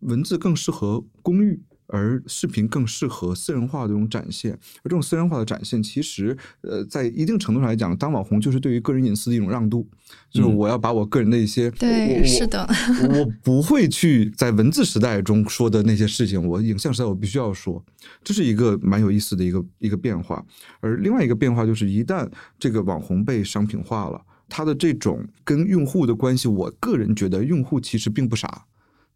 [0.00, 4.52] 文字更适合公寓，而视频更适合私人化的这种展现。
[4.52, 9.88] 而这种私人化的展现，其实，呃，在一定程度上来讲，当网红就是对于个人隐私的一种让渡，
[10.30, 12.68] 就是我要把我个人的一些，对，是的，
[13.08, 17.82] 我不会去在文字时代中说的那些事情，我影像时代我必须要说，
[18.22, 20.44] 这是一个蛮有意思的一个一个变化。
[20.80, 24.20] 而另外一个变化就是，一旦这个网红被商品化了。
[24.54, 28.66] 他的这种跟用户的关系，我个人觉得用户其实并不傻，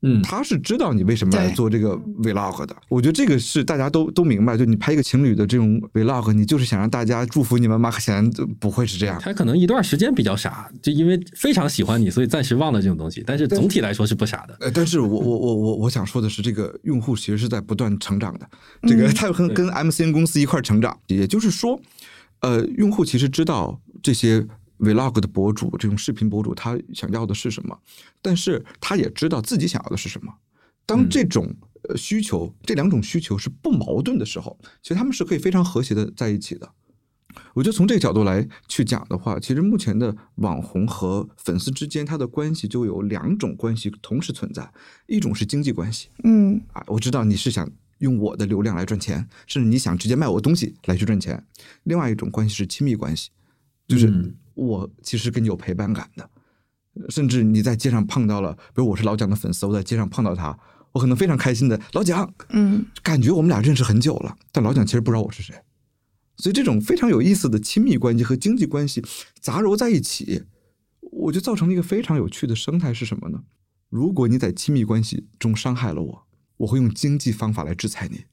[0.01, 2.75] 嗯，他是知道你为什么来做这个 vlog 的。
[2.89, 7.91] 我觉得这个是大家都都明白，就你拍一个情侣的这种 vlog，你就是想让大家祝福你们吗？
[7.99, 9.19] 显然不会是这样。
[9.21, 13.23] 他可能一段时间比较傻，就因为非常喜欢你，所以暂时忘了这种东西。
[13.27, 14.57] 但是总体来说是不傻的。
[14.61, 18.49] 呃，但是我我我我我想说的是，这个用户其实是在不断成长的。
[18.89, 21.79] 这个他跟跟 MCN 公司一块成长，也就是说，
[22.41, 24.47] 呃，用户其实知道这些。
[24.79, 27.79] Vlog 的博主，这种视频博主，他想要的是什么？
[28.21, 30.33] 但是他也知道自己想要的是什么。
[30.85, 31.53] 当这种
[31.89, 36.71] 呃需求，这两种需求是不矛盾的时候，其实他们是可以非常和谐的在一起的。
[37.53, 44.73] 我觉得从这个角度来去讲的话，其实目前的网红和粉丝之间，他的关系就有两种关系同时存在。
[45.07, 51.45] 一种是经济关系，嗯啊，我知道你是想用我的流量来赚钱，甚至你想直接卖我东西来去赚钱。
[51.83, 53.31] 另外一种关系是亲密关系，
[53.89, 54.35] 就是。
[54.57, 56.31] 我其实跟你有陪伴感的，
[57.11, 60.59] 甚至你在街上碰到了，比如我是老蒋的粉丝，我在街上碰到他，
[60.93, 65.55] 我可能非常开心的，老蒋，嗯，感觉我们俩认识很久了，但老蒋其实不知道我是谁，
[66.39, 69.05] 所以这种非常有意思的亲密关系和经济关系
[69.41, 70.45] 杂糅在一起，
[71.01, 73.45] 我就造成了一个非常有趣的生态是什么呢？
[73.91, 78.25] 如果你在亲密关系中伤害了我，我会用经济方法来制裁你。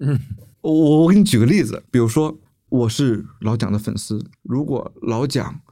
[0.00, 0.20] 嗯，
[0.60, 2.38] 我我给你举个例子，比如说。
[2.76, 4.22] 我是老蒋的粉丝。
[4.42, 5.62] 如果老蒋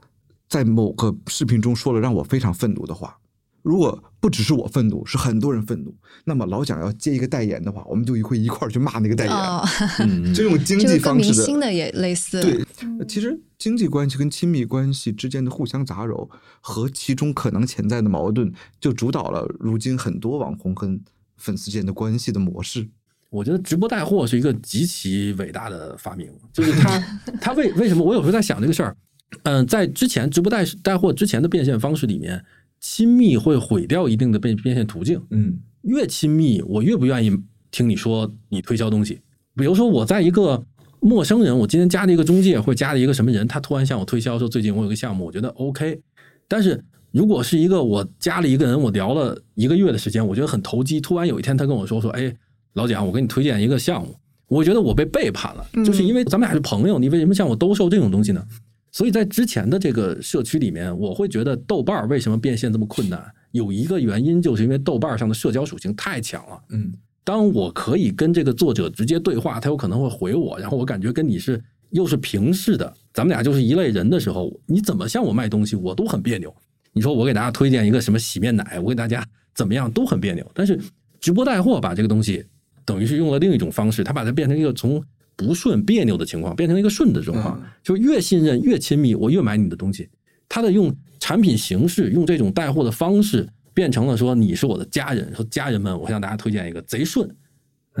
[0.49, 3.19] 在某个视频中说了让我非常愤怒的话，
[3.61, 9.35] 如果不只是我愤怒，是很多人愤怒，那么老蒋要接一个代言的话，我们就会一块儿去骂那个代言。
[10.33, 12.41] 这种经济方式的，明星的也类似。
[12.41, 12.65] 对，
[13.07, 16.27] 其实经济关系跟亲密关系之间的互相杂糅
[16.59, 20.99] 和其中可能潜在的矛盾，就主导了如今很多网红跟
[21.37, 22.89] 粉丝间的关系的模式。
[23.35, 26.99] 我觉得直播带货是一个极其伟大的发明，就是他
[27.41, 28.95] 他 为为什么我有时候在想这个事儿，
[29.43, 32.43] 嗯，在之前直播带带货之前的变现方式里面，
[32.79, 37.37] 亲密会毁掉一定的变变现途径，嗯，越亲密我越不愿意
[37.71, 39.19] 听你说你推销东西，
[39.55, 40.63] 比如说我在一个
[41.01, 45.99] 陌生人，我今天加了一个中介或者加了一个什么人，他突然向我推销说最近我有个项目，我觉得 OK。
[46.47, 52.33] 但是如果是一个我加了一个人，我聊了一个月的时间，我觉得很投机，突然有一天他跟我说说，哎，
[52.75, 54.15] 老蒋，我给你推荐一个项目，
[54.47, 58.45] 我觉得我被背叛了，就是因为咱们俩是朋友，你为什么向我兜售这种东西呢？
[58.91, 66.61] 所以在之前的这个社区里面，我会觉得豆瓣儿为什么变现这么困难，有一个原因就是因为豆瓣儿上的社交属性太强了。
[66.69, 71.61] 嗯，当我可以跟这个作者直接对话，他有可能会回我，然后我感觉跟你是
[71.91, 76.53] 又是平视的，咱们俩就是一类人的时候，你怎么向我卖东西，我都很别扭。
[76.91, 80.49] 你说我给大家推荐一个什么洗面奶，我给大家怎么样都很别扭。
[80.53, 80.79] 但是
[81.19, 82.45] 直播带货把这个东西
[82.85, 85.03] 等于是用了另一种方式，他把它变成一个从
[85.35, 90.07] 不顺别扭的情况变成一个顺的状况，就越信任越亲密，我越买你的东西。
[90.47, 97.29] 他的用产品形式，用这种带货的方式，变成了说你是我的家人，说家人们，我向大家推荐一个贼顺，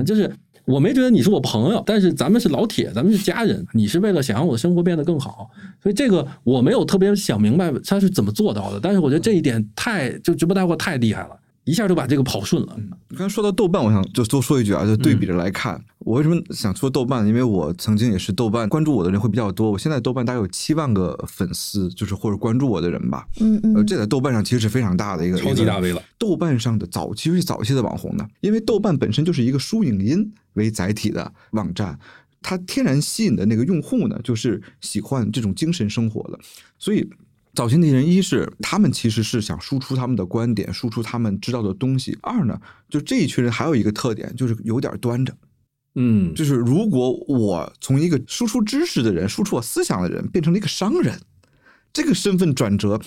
[0.05, 0.31] 就是
[0.65, 5.49] 我没觉得你是我朋友，但是咱们是老铁，咱们是家人，你是为了想让我的生活变得更好，
[5.81, 11.37] 所以这个我没有特别想明白他是怎么做到的，但是我觉得这一点太就直播带货太厉害了。
[11.65, 12.77] 一下就把这个跑顺了。
[13.09, 17.25] 你刚才说到豆瓣，我想就多说一句啊，就对比着来看，我为什么想说豆瓣？
[17.27, 23.27] 因为我曾经也是豆瓣关注我的人会比较多，我现在豆瓣大概有七万个粉丝，就是或者关注我的人吧。
[23.39, 26.01] 嗯呃，嗯，这在豆瓣上其实是非常大的一个超级大 V 了。
[26.19, 31.97] 豆瓣上的早期，尤其早期的网红呢，因为豆瓣本身就是一个输影音为载体的网站，
[32.43, 36.39] 它天然吸引的那个用户呢，就是喜欢这种精神生活的，
[36.77, 37.09] 所以。
[37.55, 45.33] 早期那些人，一是他们其实是想输出他们的观点，输出他们知道的东西；二呢，就这一群人还有一个特点，就是有点端着。
[45.95, 51.17] 嗯，就是如果我从一个输出知识的人、输出我思想的人，变成了一个商人，
[51.93, 52.99] 这个身份转折，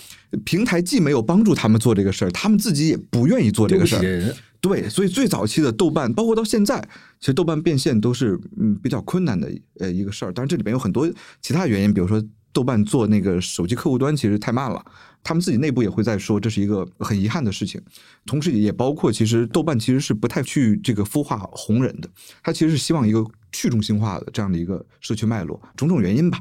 [0.43, 4.35] 平台既没有帮助他们做这个事儿，他们自己也不愿意做这个事儿。
[4.59, 6.81] 对，所以最早期的豆瓣，包括到现在，
[7.19, 10.33] 其实豆瓣变现都是嗯比较困难的呃一个事儿。
[10.33, 11.09] 当然，这里面有很多
[11.41, 14.83] 其他原因，比如说豆瓣做那个手机客户端其实太慢了，
[15.23, 17.81] 他们自己内部也会在说这是一个很遗憾的事情。
[18.25, 22.09] 同时，也包括其实豆瓣其实是不太去这个孵化红人的，
[22.43, 26.39] 它其实是希望一个去中心化的这样的一个社区脉络，种种原因吧。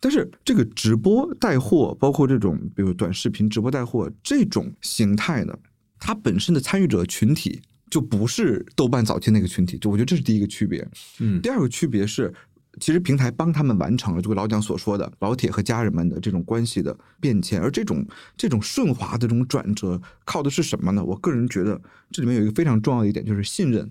[0.00, 5.58] 但是这个直播带货，包括这种比如短视频直播带货这种形态呢，
[5.98, 10.86] 它本身的参与者群体就不是豆瓣早期那个群体，就我觉得这是第一个区别。
[11.18, 12.32] 嗯第二个区别是，
[12.80, 21.04] 其实平台帮他们完成了这个老蒋所说的老铁和家人们的这种关系的变迁，而这种这种顺滑的这种转折，靠的是什么呢？
[21.04, 23.90] 我个人觉得这里面有一个非常重要的一点，就是信任。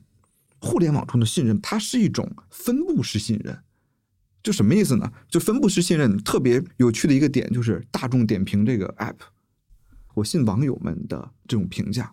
[0.59, 3.59] 互联网中的信任，它是一种分布式信任。
[4.41, 5.11] 就什么意思呢？
[5.27, 9.17] 就分布式信任特别有趣的一个点，就是大众点评这个 app，
[10.13, 12.11] 我信网友们的这种评价，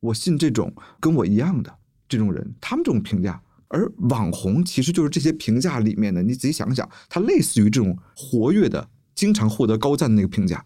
[0.00, 1.74] 我信这种跟我一样的
[2.06, 3.42] 这种人，他们这种评价。
[3.72, 10.64] 而网红其实就是这些评价里面的，你仔细想想，它类似于这种活跃的、经常获得高赞的那个评价，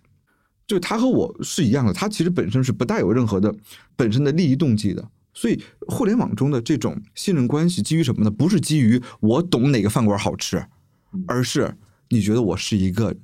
[0.66, 3.54] 就是他和我是一样的，他其实本身是不带有任何的
[3.94, 5.08] 本身的利益动机的。
[5.32, 8.30] 所以，互联网中的这种信任关系基于什么呢？
[8.30, 10.66] 不是基于我懂哪个饭馆好吃，
[11.26, 11.76] 而是
[12.08, 13.14] 你觉得我是一个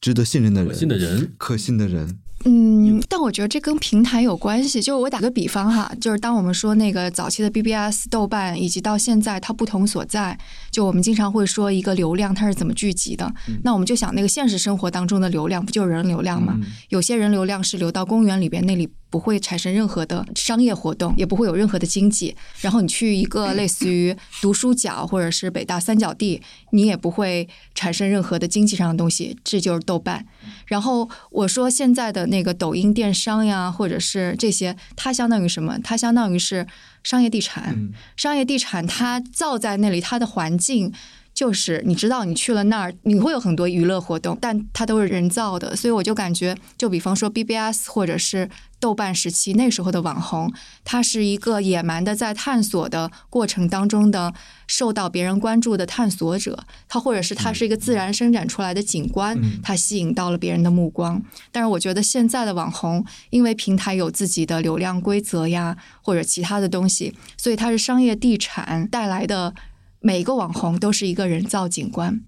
[0.00, 2.18] 值得信任的人，可信的人，可信的人。
[2.46, 4.80] 嗯，但我觉得这跟平台有关系。
[4.82, 10.38] 就是我打个比方哈，就是当我们说那个早期的 BBS、豆瓣，以及到现在它不同所在，
[10.70, 13.32] 就我们经常会说一个流量它是怎么聚集的。
[13.62, 16.58] 那我们就想那个现实生活当中的流量，不就是人流量吗？
[16.90, 22.34] 有些人流量是流到公园里边，那里不会产生任何的商业活动，也不会有任何的经济。
[22.60, 29.38] 然后你去一个类似于读书角或者是北大三角地，你也不会产生任何的经济上的东西。
[29.44, 30.26] 这就是豆瓣。
[30.66, 35.78] 然后我说现在的那个抖音电商呀，或者是这些，它相当于什么？
[35.84, 36.66] 它相当于是
[37.04, 37.92] 商业地产。
[38.16, 40.92] 商业地产它造在那里，它的环境
[41.32, 45.76] 就是你知道，你去了那儿，你会有很多娱乐活动，但它都是人造的。
[45.76, 48.48] 所以我就感觉，就比方说 BBS 或者是
[48.84, 50.52] 豆瓣时期那时候的网红，
[50.84, 54.34] 他是一个野蛮的在探索的过程当中的
[54.66, 61.22] 受到别人关注的探索者，他或者是他是一个自然生长出来的景观，他吸引到了别人的目光。
[61.50, 69.54] 但是我觉得现在的网红，因为平台有自己的流量规则呀，或者其他的东西，所以它是商业地产带来的。
[70.00, 72.20] 每一个网红都是一个人造景观。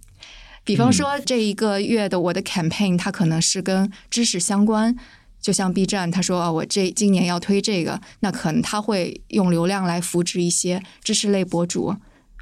[0.64, 4.96] 比方说，这一个月的我的 campaign，它可能是跟知识相关。
[5.46, 11.94] 就像 B 站，他说啊，我这今年要推这个，那可能他会用流量来扶植一些知识类博主。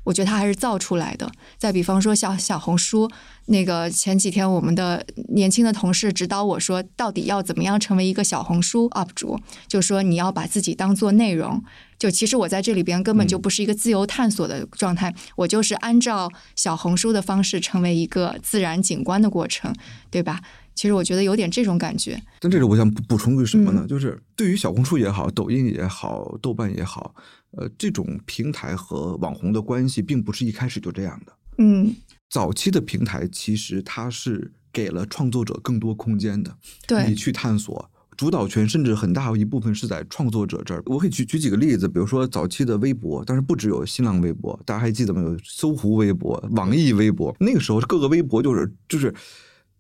[0.05, 1.31] 我觉得他还是造出来的。
[1.59, 3.11] 再比方说小小红书，
[3.47, 9.39] 那个前几天我们的年轻的同事指导我说，到底要怎么样成为一个小红书 UP 主，
[9.69, 11.63] 就说你要把自己当做内容。
[11.99, 19.75] 就其实我在这里边根本就不是一个自由探索的状态，我就是按照小红书的方式成为一个自然景观的过程，
[20.11, 20.41] 对吧？
[20.75, 22.21] 其实我觉得有点这种感觉。
[22.41, 23.83] 但这里我想补补充个什么呢？
[23.85, 27.15] 嗯就是对于小红书也好，抖音也好，豆瓣也好，
[27.53, 31.33] 呃，这种平台和网红的关系，并不是一开始就这样的。
[31.59, 31.95] 嗯，
[32.29, 36.57] 早期的平台其实它是给了创作者更多空间的，
[36.87, 37.89] 对你，去探索。
[38.17, 40.83] 主导权甚至很大一部分是在创作者这儿。
[40.87, 45.21] 我可以举举几个例子，比如说早期的微博，但是不只有新浪微博，大家还记得吗？
[45.23, 49.15] 有搜狐微博、网易微博，那个时候各个微博就是就是。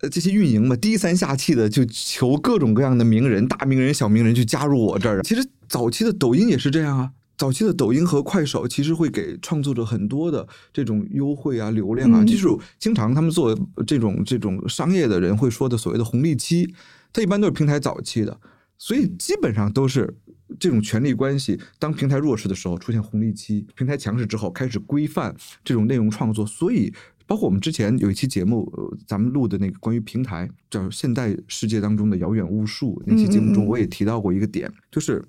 [0.05, 5.23] 呃，这些运营嘛，低三下气的就求各种各样的名人、大名人、小名人去加入我这儿。
[5.23, 12.47] 其实早期的抖音也是这样啊，早期的抖音和快手其实会给创作者很多的这种优惠啊、流量啊，嗯就是
[12.79, 16.75] 经常他们做这种这种商业的人会说的所谓的红利期，
[17.13, 18.39] 它一般都是平台早期的，
[18.77, 20.15] 所以基本上都是
[20.61, 21.59] 这种权力关系。
[21.79, 25.35] 当平台弱势的时候出现红利期，平台强势之后开始规范
[25.65, 26.93] 这种内容创作，所以。
[27.27, 35.25] 包括我们之前有一期节目，呃咱们录的那个关于平台叫“现代世界当中的遥远巫术”那期节目中，我也提到过一个点，就是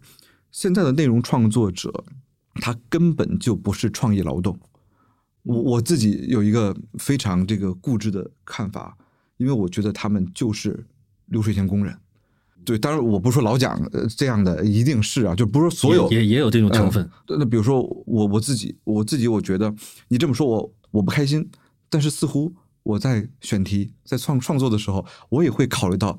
[0.51, 2.03] 现在的内容创作者，
[2.55, 4.57] 他根本就不是创意劳动。
[5.43, 8.97] 我我自己有一个非常这个固执的看法，
[9.37, 10.85] 因为我觉得他们就是
[11.27, 11.95] 流水线工人。
[12.65, 17.07] 对，当然我不是说老蒋呃这样的一定是啊，就不是说所有也也也有这种成分。
[17.27, 19.71] 呃那比如说我我自己，我自己我觉得
[20.07, 21.47] 你这么说我我不开心，
[21.89, 26.17] 但是似乎我在选题在创创作的时候，我也会考虑到，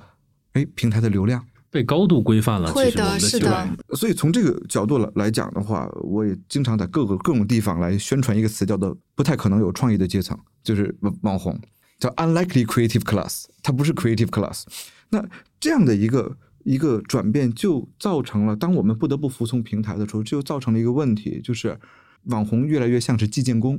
[0.53, 1.47] 哎，平台的流量。
[1.69, 11.61] 被高度规范了，会其实我们的的是的所以从这个角度来来讲的话，我也经常在各个各种地方来宣传一个词，叫做“不太可能有创意的阶层”，就是网网红，
[11.99, 14.62] 叫 “unlikely creative class”，它不是 creative class。
[15.11, 15.23] 那
[15.61, 21.79] 这样的一个一个转变，就造成了当我们不得不服从平台的时候，就造成了一个问题，就是
[22.25, 23.79] 网红越来越像是计件工，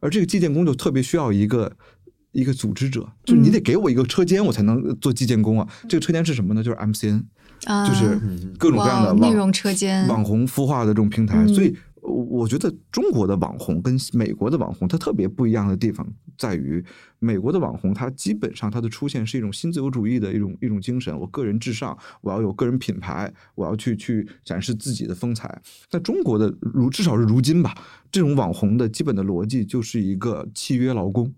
[0.00, 1.72] 而这个基建工就特别需要一个。
[2.32, 5.66] 一个组织者，就是你得给我一个车间，我才能做基建工啊。
[5.88, 6.62] 这个车间是什么呢？
[6.62, 7.24] 就是 MCN，
[7.64, 8.20] 啊，就是
[8.56, 16.06] 各种各样的网内容车间，网红孵化的这种平台，嗯所以我我觉得中国的网红跟美国的网红它特别不一样的地方
[16.38, 16.84] 在于，
[17.18, 25.60] 美国的网红它基本上它的出现是一种新自由主义的一种一种精神，我个人至上，我要有个人品牌，我要去去展示自己的风采。
[25.88, 27.74] 在中国的如至少是如今吧，
[28.10, 31.32] 这种网红的基本的逻辑就是一个契约劳工，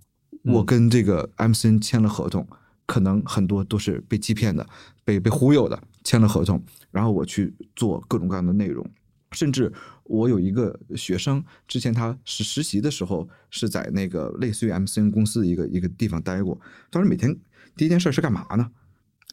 [0.44, 2.46] 我跟这个 MCN 签了合同。
[2.84, 4.66] 可能很多都是被欺骗的，
[5.02, 8.84] 被被忽悠的，签了合同，然后我去做各种各样的内容，
[9.33, 9.72] 甚至
[10.05, 16.61] 我有一个学生，之前他实实习的时候是在那个类似于 MCN 公司的一个一个地方待过，
[16.91, 17.37] 当时每天
[17.76, 18.70] 第一件事是干嘛呢？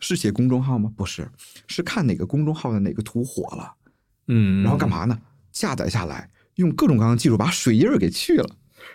[0.02, 0.92] 是写公众号吗？
[0.96, 1.30] 不是，
[1.68, 3.74] 是看哪个公众号的哪个图火了，
[4.28, 5.20] 嗯，然后干嘛呢？
[5.52, 8.50] 下载下来，用各种各样的技术把水印儿给去了。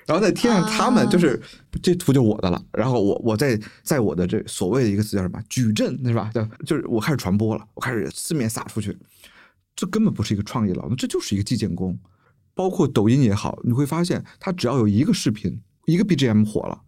[0.06, 1.40] 然后再贴上他们，啊就是、
[1.82, 2.62] 这图就是我的了。
[2.72, 6.30] 然后我我再在我的这所谓的一个词叫什么矩阵是吧？
[6.32, 8.96] 叫就是我开始传播了，我开始四面撒出去。
[9.76, 11.98] 这根本不是一个创意劳动，这就是一个计件工。
[12.54, 16.80] 包括抖音也好，你会发现它只要有一个视频、一个 BGM 火了，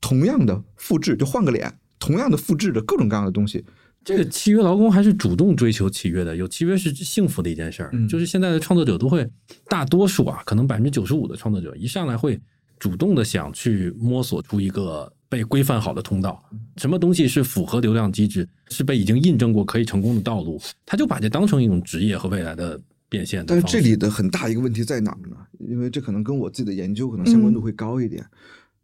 [0.00, 3.62] 同样的复制就换个脸，同样的复制着各种各样的东西。
[4.02, 7.90] 这个契约劳工还是主动追求契约的，有契约是幸福的一件事儿。
[7.92, 9.30] 嗯就是现在的创作者都会，
[9.68, 12.40] 大多数啊，可能百分之九十五的创作者一上来会
[12.78, 16.44] 主动的想去摸索出一个被规范好的通道，
[16.76, 22.78] 什么东西是符合流量机制，是被已经印证过可以成功的道路，他就把这当成一种职业和未来的
[23.08, 23.64] 变现的但是。
[23.66, 25.36] 这里的很大一个问题在哪儿呢？
[25.60, 28.26] 因为这可能跟我自己的研究可能相关度会高一点。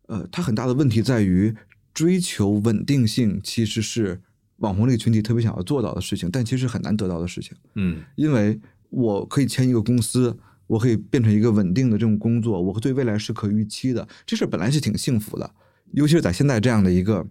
[0.07, 1.53] 呃，它很大的问题在于
[1.93, 4.21] 追求稳定性，其实是
[4.59, 7.57] 网红这个群体特别想要做到的事情，但其实很难得到的事情。
[7.75, 8.57] 嗯因为
[8.91, 10.39] 我可以签一个公司，
[10.69, 15.51] 我可以变成一个稳定的这种工作，我对未来是可预期的，这事儿本来是挺幸福的，
[15.93, 17.27] 尤其是在现在这样的一个。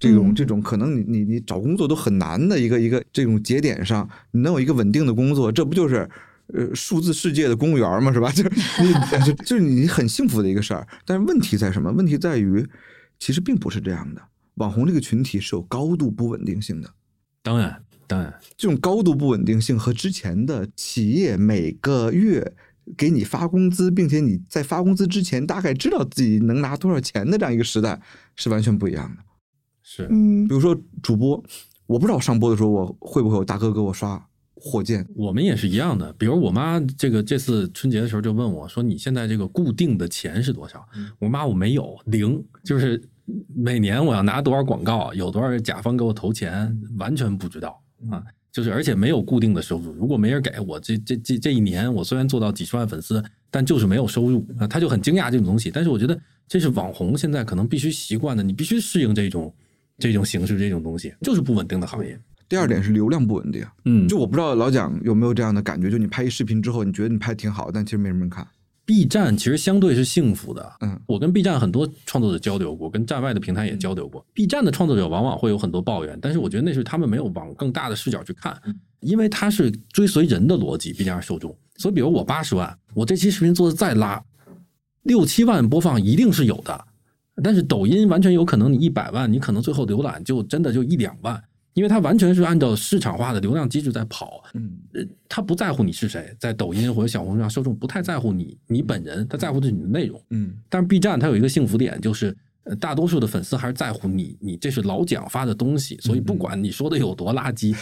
[0.00, 6.08] 这种嗯这种可能你你你找工作都很难的一个一个这种节点上，你能有一个稳定的工作，这不就是
[6.54, 8.30] 呃数字世界的公务员嘛，是吧？
[8.30, 8.50] 就是
[8.80, 10.86] 你就就是你很幸福的一个事儿。
[11.04, 11.90] 但是问题在什么？
[11.90, 12.64] 问题在于，
[13.18, 14.22] 其实并不是这样的。
[14.54, 16.88] 网红这个群体是有高度不稳定性的，
[17.42, 22.54] 当然当然，这种高度不稳定性和之前的企业每个月
[22.96, 28.00] 给你发工资，并且你在发工资之前大概知道自己能拿多少钱的这样一个时代
[28.36, 29.22] 是完全不一样的。
[29.82, 31.42] 是嗯比如说主播，
[31.86, 34.22] 我不知道我上播的时候我会不会有大哥给我刷
[34.54, 36.12] 火箭，我们也是一样的。
[36.14, 40.86] 比如我妈这个这次春节的时候就问我说：“你现在这个固定的钱是多少？”
[41.18, 43.00] 我妈我没有零，就是
[43.54, 47.80] 每年我要拿多少广告，有多少甲方给我投钱，完全不知道
[48.10, 48.22] 啊。
[48.50, 49.92] 就是而且没有固定的收入。
[49.92, 55.70] 如果没人给我这这这这一年，我虽然做到几十万粉丝，但就是没有收入啊，他就很惊讶这种东西。
[55.70, 59.54] 但是我觉得这是网红现在可能必须习惯的，你必须适应这种
[59.98, 62.18] 这种形式这种东西，就是不稳定的行业。
[62.48, 68.46] 第二点是流量不稳定，嗯，就我不知道老蒋有没有这样的感觉，就你拍一视频之后，你觉得你拍挺好，但其实没什么人看。
[68.88, 74.24] B 站其实相对是幸福的，嗯，我跟 B 站很多创作者交流过，跟站外的平台也交流过。
[74.32, 78.58] B 站的创作者往往会有很多抱怨，但是我觉得那是他们没有往更大的视角去看，
[79.00, 81.54] 因为它是追随人的逻辑，B 站受众。
[81.76, 84.24] 所以，比如我八十万，我这期视频做的再拉，
[85.02, 86.86] 六七万播放一定是有的。
[87.44, 91.38] 但是抖音完全有可能，你一百万，你可能最后浏览就真的就一两万，
[91.78, 94.42] 因为它完全是按照市场化的流量机制在跑。
[94.54, 100.20] 嗯，呃，他不在乎你是谁，在抖音或者小红书上受众不太在乎你你本人，他在乎的是你的内容。
[100.30, 107.74] 嗯但是 B 站它有一个幸福点，就是呃，大多数的粉丝还是在乎你，你这是老蒋发的东西，所以不管你说的有多垃圾，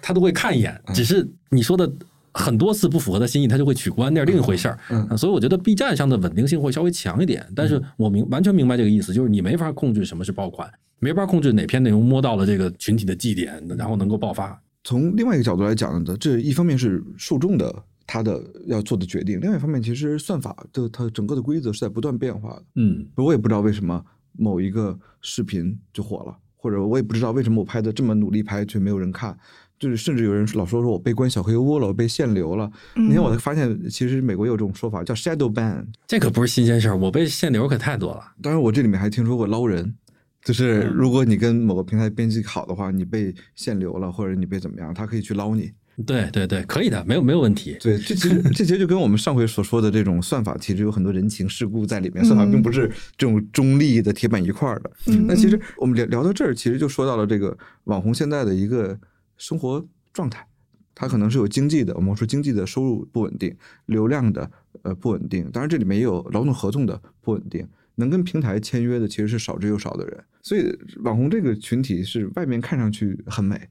[0.00, 0.80] 他都会看一眼。
[0.94, 1.90] 只是你说的
[2.32, 4.78] 很多次不符合他心意，他就会取关，那是另一回事儿。
[5.16, 10.70] 所以我觉得 B 站上的稳定性会稍微强一点，但是我明完全明白这个意思，就是你没法控制什么是爆款，
[11.00, 14.62] 没法控制哪篇内容摸到了这个群体的祭点，然后能够爆发。
[14.84, 17.74] 从另外一个角度来讲呢，这一方面是受众的
[18.06, 22.64] 他的要做的决定，另外一方面其实算法的它整个的规则是在不断变化的。
[22.76, 29.36] 嗯，我也不知道为什么某一个视频就火了，或者我也不知道为什么我拍的这么努力拍却没有人看，
[29.78, 32.70] 就是甚至有人老说说我被关小黑屋了，我被限流了。
[32.96, 35.84] 嗯那天我才发现，其实美国有这种说法叫 shadow ban。
[36.06, 38.22] 这可不是新鲜事儿，我被限流可太多了。
[38.42, 39.94] 当然，我这里面还听说过捞人，
[40.42, 45.70] 就是嗯如果你跟某个平台编辑好的话，你被限流了，或者你被怎么样，他可以去捞你。
[46.06, 47.76] 对对对，可以的，没有没有问题。
[47.78, 52.24] 对，这其实这其实就跟我们上回所说的这种算法，其实有很多人情世故在里面。
[52.24, 54.90] 算法并不是这种中立的铁板一块儿的。
[55.08, 58.98] 嗯那其实我们聊聊到这儿，其实就说到了这个网红现在的一个
[59.36, 59.84] 生活
[60.14, 60.46] 状态，
[60.94, 67.66] 它可能是有经济的，我们说经济的收入不稳定，流量的呃不稳定，当然这里面也有劳动合同的不稳定。
[68.00, 73.68] 能跟平台签约的其实是少之又少的人，所以网红这个群体是外面看上去很美，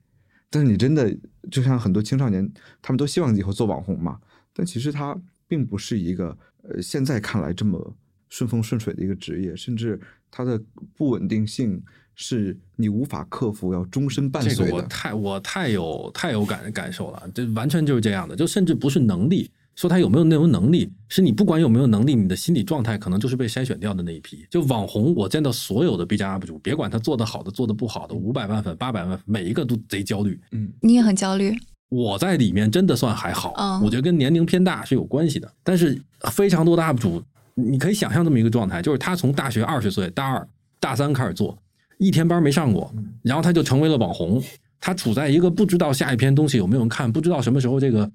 [0.49, 1.13] 但是你真的
[1.51, 2.49] 就像很多青少年，
[2.82, 4.19] 他们都希望以后做网红嘛，
[4.53, 7.95] 但其实它并不是一个呃现在看来这么
[8.30, 9.99] 顺风顺水的一个职业，甚至
[10.32, 10.61] 它的
[10.95, 11.82] 不稳定性
[12.15, 14.71] 是你无法克服，要终身伴随的。
[14.71, 19.49] 个我太我太有太有感感受了，这完全就是这样的，就甚至不是能力，
[19.80, 24.45] 说他有没有那种能力，是你不管有没有能力，你的心理状态可能就是被筛选掉的那一批。
[24.49, 30.38] 就网红，我见到所有的 B 站 UP 主，别管他做的好的做的不好的，五百万粉、八百万粉，每一个都贼焦虑。
[30.51, 31.57] 嗯你也很焦虑，
[31.88, 35.49] 我在里面真的算还好，嗯我觉得跟年龄偏大是有关系的。
[35.63, 35.97] 但是
[36.30, 37.23] 非常多的 UP 主，
[37.55, 40.45] 你可以想象这么一个状态，就是他从大学二十岁、大二、
[40.82, 41.57] 大三开始做，
[41.99, 44.43] 一天班没上过，然后他就成为了网红。
[44.82, 48.09] 他处在一个不知道下一篇东西有没有人看，不知道什么时候这个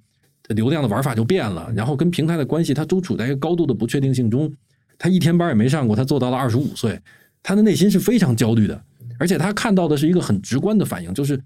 [0.49, 4.53] 流量的玩法就变了，然后跟平台的关系，他都处在一个高度的不确定性中。
[4.99, 7.01] 他一天班也没上过，他做到了二十五岁，
[7.43, 8.81] 他的内心是非常焦虑的，
[9.19, 11.41] 而且他看到的是一个很直观的反应，就是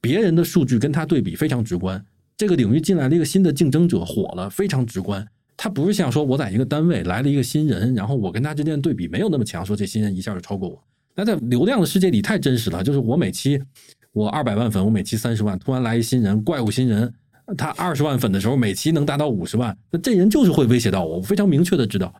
[0.00, 2.02] 别人的数据跟他对比非常直观。
[2.36, 5.26] 这个领域进来了一个新的竞争者，火了，非常直观。
[5.56, 10.78] 他不是像说我在一个单位来了一个新人，然后我跟他之间的对比没有那么强，说这新人一下就超过我。
[11.14, 13.58] 那在流量的世界里太真实了，就是我每期
[14.12, 17.10] 我二百万粉，我每期三十万，突然来一新人，怪物新人，
[17.56, 22.12] 他二十万粉的时候，每期能达到五十万，那这人就是会威胁到我，我非常明确的知道。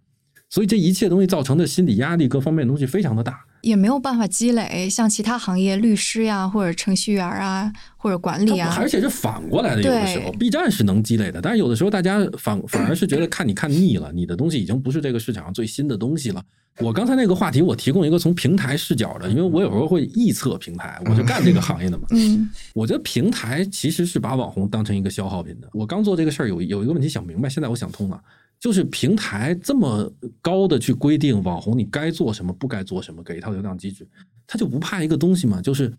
[0.49, 3.45] 所以这一切东西造成的心理压力，各方面东西非常的大。
[3.67, 16.41] 也没有办法积累，像其他行业律师呀，或者程序员啊，或者管理啊，而且是反过来的，有的时候 B 站是能积累的，但是有的时候大家反 反而是觉得看你看腻了，你的东西已经不是这个市场上最新的东西了。
[16.79, 22.05] 我刚才那个话题，我提供一个从平台视角的，因为我有时候会臆测平台，我就干这个行业的嘛。
[22.11, 25.69] 嗯我觉得平台其实是把网红当成一个消耗品的。
[25.73, 28.21] 我刚做这个事儿有有一个问题想明白，现在我想通了，
[28.59, 34.07] 就是平台这么高的去规定网红你该做什么不该做什么，给一套流量机制，
[34.47, 35.61] 他就不怕一个东西吗？
[35.61, 35.93] 就是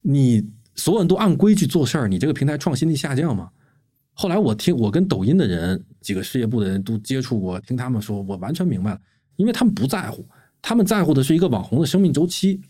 [0.00, 3.50] 你所有人都按规矩做事儿，你这个平台创新力下降吗？
[4.12, 9.00] 后来我听我跟抖音的人几个事业部的人都接触过，听他们说，我完全明白了，
[9.36, 10.26] 因为他们不在乎，
[10.60, 12.60] 他们在乎的是一个网红的生命周期。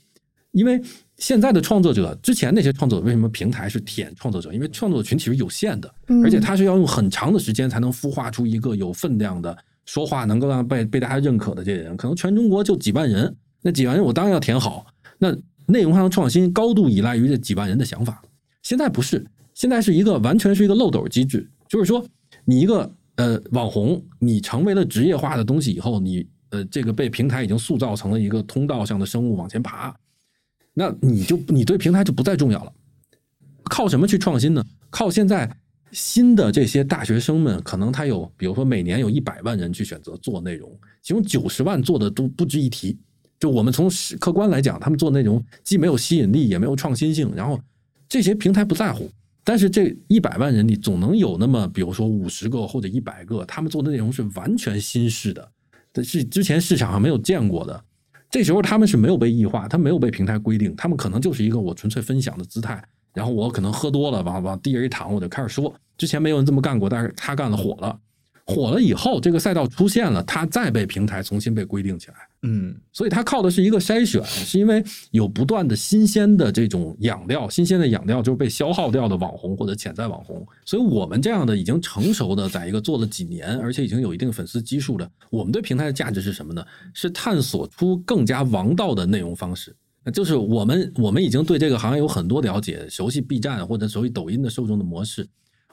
[0.52, 0.80] 因为
[1.16, 4.52] 现在的创作者，之前那些创作者为什么平台是舔创作者？
[4.52, 9.56] 因为创作者群体是有限的，嗯而且他是要用很长的时间才能孵化出一个有分量的、
[9.86, 11.96] 说话能够让被被大家认可的这些人。
[11.96, 14.86] 可能全中国就几万人，那几万人我当然要填好。
[15.16, 15.34] 那
[15.66, 18.20] 内容上的创新高度依赖于这几万人的想法。
[18.62, 22.04] 现在不是，现在是一个完全是一个漏斗机制，就是说
[22.44, 29.94] 你一个呃网红，你成为了职业化的东西以后，你呃这个被平台已经塑造成了一个通道上的生物往前爬，
[30.74, 32.72] 那你就你对平台就不再重要了。
[33.62, 34.62] 靠什么去创新呢？
[34.90, 35.50] 靠现在
[35.92, 40.70] 新的这些大学生们，可能他有，比如说每年有一百万人去选择做内容，
[41.02, 42.98] 其中九十万做的都不值一提。
[43.40, 47.58] 就我们从客观来讲，他们做内容既没有吸引力，也没有创新性，然后
[48.08, 49.10] 这些平台不在乎。
[49.42, 55.50] 但是这一百万人里，总能有那么，比如说五十个或者一百个，他们做的内容是完全新式的，
[56.02, 57.84] 是之前市场上没有见过的。
[58.34, 62.82] 这时候他们是没有被异化，他没有被平台规定，他们可能就是一个我纯粹分享的姿态。
[63.12, 67.96] 然后我可能喝多了，往往地上一躺，我就开始说，之前没有人这么干过，但是他干了火了。
[68.46, 72.14] 火了以后，这个赛道出现了，它再被平台重新被规定起来。
[72.42, 80.46] 嗯，所以它靠的是一个筛选，是因为有不断的新鲜的这种养料，新鲜的养料就是被消耗掉的网红或者潜在网红。
[80.66, 86.62] 所以我们这样的已经成熟的，在一个做了几年，而且已经有一定粉丝基数的，我们对平台的价值是什么呢？
[86.92, 89.74] 是探索出更加王道的内容方式。
[90.12, 95.26] 就是我们我们已经对这个行业有很多了解，熟悉 B 站或者熟悉抖音的受众的模式，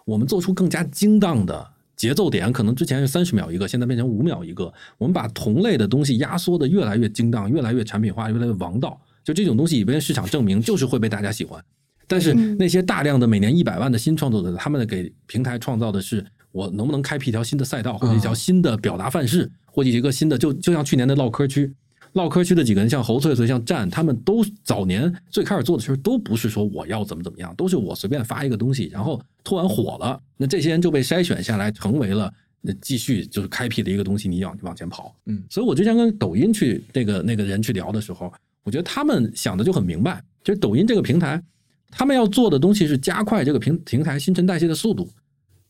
[0.06, 1.68] 我们做出更加精当的。
[2.02, 4.74] 节奏点可能之前是三十秒一个，现在变成五秒一个。
[4.98, 9.00] 我们把同类的东西压缩的越来越精当，越来越产品化，越来越王道。
[9.24, 11.64] 就这种东西已被市场证明，就是会被大家喜欢。
[12.08, 21.72] 但是那些大量的每年一百万的新创作者，他们给平台创造的是我能不能开辟一条新的赛道，或者一条新的表达范式，或者一个新的，就就像去年的唠嗑区。
[22.14, 35.16] 唠嗑区的几个人，像侯翠翠、像战，他们都早年最开始做的时候，都不是说我要怎么怎么样，都是我随便发一个东西，然后突然火了，那这些人就被筛选下来，成为了那继续就是开辟的一个东西，你往往前跑。
[35.28, 38.32] 嗯，所以我之前跟抖音去那个那个人去聊的时候，
[38.64, 41.42] 我觉得他们想的就很明白，就是抖音这个平台，
[41.90, 45.10] 他们要做的东西是加快这个平平台新陈代谢的速度，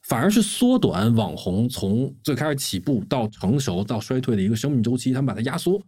[0.01, 5.79] 反而是缩短网红从最开始起步到成熟到衰退的一个生命周期，他们把它压缩。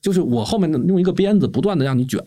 [0.00, 2.20] 就是我后面用一个鞭子不断的让你卷，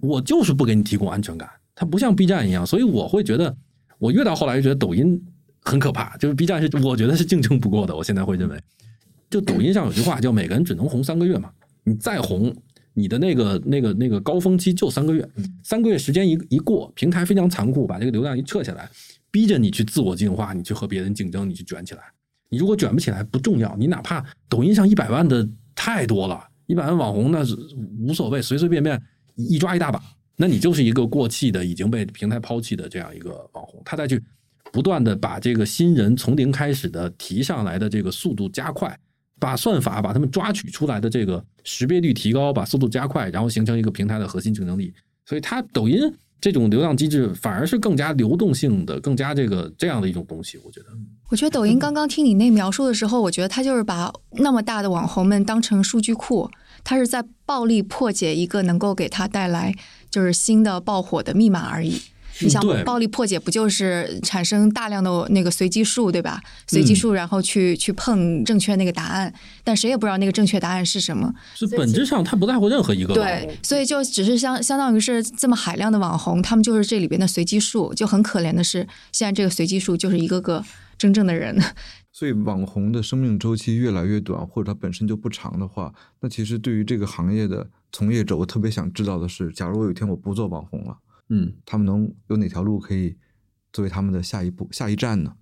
[0.00, 1.48] 我就是不给你提供安全感。
[1.74, 3.54] 它不像 B 站一样，所以我会觉得，
[3.98, 5.20] 我越到后来就觉得抖音
[5.60, 6.16] 很可怕。
[6.18, 7.94] 就是 B 站是我觉得是竞争不过的。
[7.94, 8.60] 我现在会认为，
[9.28, 11.50] 就抖音上有句话叫“每个人只能红三个月”嘛，
[11.82, 12.54] 你再红，
[12.92, 15.28] 你的那个那个那个高峰期就三个月，
[15.62, 18.88] 三个月时间一一过，平台非常残酷，把这个流量一撤下来，
[19.30, 22.02] 逼着你去自我进化，你去和别人竞争，你去卷起来。
[22.48, 26.46] 你如果卷不起来不重要，你哪怕抖音上一百万的太多了。
[26.66, 27.56] 一百万网红那是
[27.98, 29.00] 无所谓，随随便便
[29.34, 30.02] 一抓一大把，
[30.36, 33.82] 那你就是一个过气的、已经被平台抛弃的这样一个网红。
[33.84, 34.22] 他再去
[34.72, 38.98] 不断的把这个新人从零开始的提上来的这个速度加快，
[39.38, 44.92] 把算法把他们抓取出来的这个识别率提高，把速度加快，然后形成一个平台的核心竞争力。
[45.26, 46.00] 所以，他抖音
[46.44, 50.58] 这种流量机制反而是更加流动性的、更加这个这样的一种东西。
[50.58, 50.88] 我觉得，
[51.30, 56.50] 我觉得抖音刚刚听你那描述的时候，我觉得它就是把那么大的网红们当成数据库。
[56.82, 59.74] 他是在暴力破解一个能够给他带来
[60.10, 61.98] 就是新的爆火的密码而已。
[62.40, 66.42] 你想，暴力破解不就是产生大量的那个随机数，对吧？
[66.66, 69.32] 随机数，然后去去碰正确那个答案，
[69.62, 71.32] 但谁也不知道那个正确答案是什么。
[71.54, 73.14] 是本质上他不在乎任何一个。
[73.14, 77.94] 对，所以就只是相相当于是这么海量的网红，他们就是这里边的随机数。
[77.94, 80.64] 就很可怜的是，现在这个随机数就是一个个
[80.98, 81.60] 真正的人。
[82.12, 90.96] 所以网红的生命周期越来越短，或者它本身就不长的话，那其实对于这个行业的从业者，我特别想知道的是，假如我有一天我不做网红了，
[91.28, 93.16] 嗯，他们能有哪条路可以
[93.72, 95.32] 作为他们的下一步、下一站呢？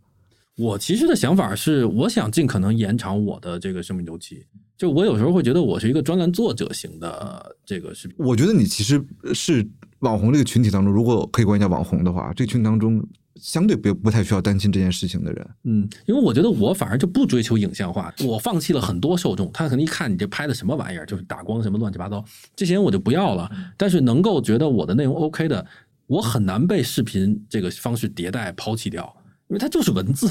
[0.56, 4.46] 我其实的想法是，我想尽可能延长我的这个生命周期。
[4.76, 8.16] 就我有时候会觉得，我是一个专栏作者型的这个视频。
[8.18, 9.02] 我觉得你其实
[9.34, 9.66] 是
[10.00, 13.02] 网红这个群体当中，如果可以管一下网红的话，这群当中。
[13.36, 22.24] 相对不不太需要担心这件事情的人，嗯，因为我觉得我反而就不追求影像化，我放弃了很多受众，他可能一看你这拍的什么玩意儿，就是打光什么乱七八糟，
[22.54, 23.50] 这些人我就不要了。
[23.76, 25.66] 但是能够觉得我的内容 OK 的，
[26.06, 29.04] 我很难被视频这个方式迭代抛弃掉，
[29.48, 30.28] 因为它就是文字，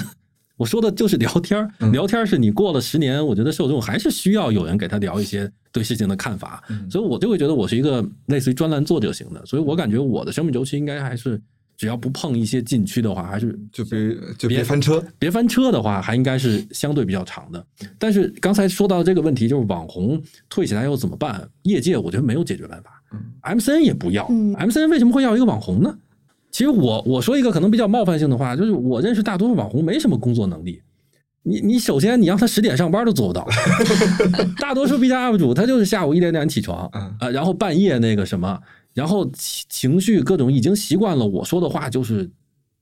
[0.56, 11.41] 我说的就是聊天儿聊天儿是你过了十年，我觉得受众还是需要有人给他聊一些对事情的看法，所以我就会觉得我是一个类似于专栏作者型的，所以我感觉我的生命周期应该还是。
[11.82, 15.03] 只要不碰一些禁区的话，还是就别就别翻车。
[15.17, 17.65] 别翻车的话，还应该是相对比较长的。
[17.97, 21.49] 但是刚才说到这个问题，就是网红退起来又怎么办？
[21.63, 23.01] 业界我觉得没有解决办法。
[23.51, 25.91] MCN 也不要，MCN 为什么会要一个网红呢？
[26.51, 30.79] 其实我我说一个可能比较冒犯性的话，就是我认识大多数网红没什么工作能力。
[31.41, 33.47] 你你首先你让他十点上班都做不到。
[34.61, 38.59] 大多数 B 站 UP 主他就是下午一点点起床啊，然后半夜那个什么。
[38.94, 42.30] 然后情绪各种已经习惯了，我说的话就是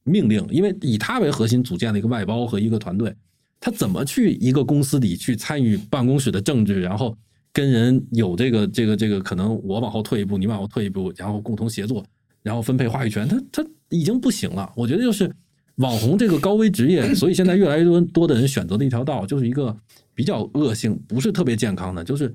[0.03, 3.16] 命令，因为以他为核心组建了一个外包和一个团队，
[3.60, 7.16] 他怎么去一个公司里去参与办公室的政治，然后
[7.53, 12.03] 跟人有这个这个这个可能我往后退一步，你往后退一步，然后共同协作，
[12.41, 14.72] 然后分配话语权，他他已经不行了。
[14.76, 15.30] 我觉得就是
[15.76, 19.76] 网红这个高危职业，所以现在越来越多多的人选择的一条道，就是一个
[20.16, 22.34] 比较恶性，不是特别健康的，就是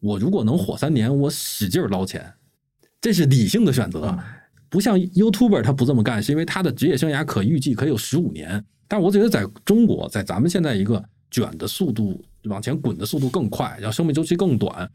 [0.00, 2.30] 我如果能火三年，我使劲捞钱，
[3.04, 4.18] 这是理性的选择。
[4.70, 8.64] 不像 YouTuber 他不这么干，是因为他的职业生涯可预计可以有十五年。
[8.88, 14.90] 但我觉得在中国，在咱们现在一个卷的速度往前滚的速度更快，然后生命周期更短，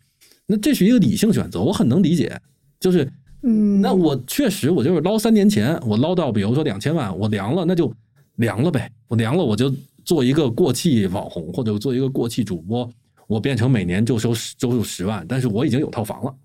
[0.47, 2.35] 那这是一个理性选择，我很能理解。
[2.79, 3.07] 就是，
[3.43, 7.93] 嗯，那我确实我就是捞三年前，我捞到比如说两千万，我凉了，那就
[8.37, 8.91] 凉了呗。
[9.07, 9.71] 我凉了，我就
[10.03, 12.91] 做一个过气网红，或者做一个过气主播，
[13.27, 16.35] 我变成每年就收收入十万，但是我已经有套房了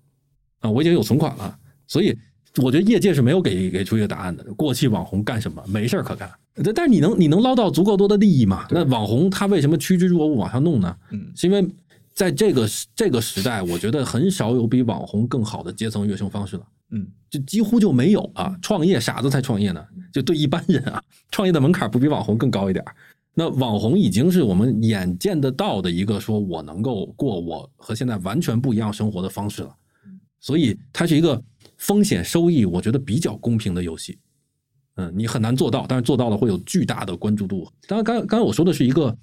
[0.65, 1.57] 啊，我已经有存款了，
[1.87, 2.17] 所以。
[2.63, 4.41] 我觉得业界是没有给给出一个答案的。
[4.53, 5.61] 过气网红干什么？
[5.67, 6.31] 没事儿可干。
[6.63, 8.65] 但但是你能你能捞到足够多的利益吗？
[8.71, 10.95] 那网红他为什么趋之若鹜往上弄呢？
[11.11, 11.67] 嗯，是因为
[12.13, 16.63] 在这个这个时代，我觉得很少有比网红更好的阶层跃升方式了。
[16.91, 18.57] 嗯，就几乎就没有啊。
[18.61, 19.85] 创业傻子才创业呢。
[20.13, 22.85] 就对一般人啊，创业的门槛不比网红更高一点
[23.33, 29.75] 那网红已经是我们眼见得到的一个，说我能够过我和现在完全不一样生活的方式了。
[30.45, 31.41] 所以它是一个。
[31.77, 34.17] 风险收益，我觉得比较公平的游戏，
[34.95, 37.69] 嗯，你很难做到，但是做到了会有巨大的关注度。
[37.85, 39.15] 当然，刚刚才我说的是一个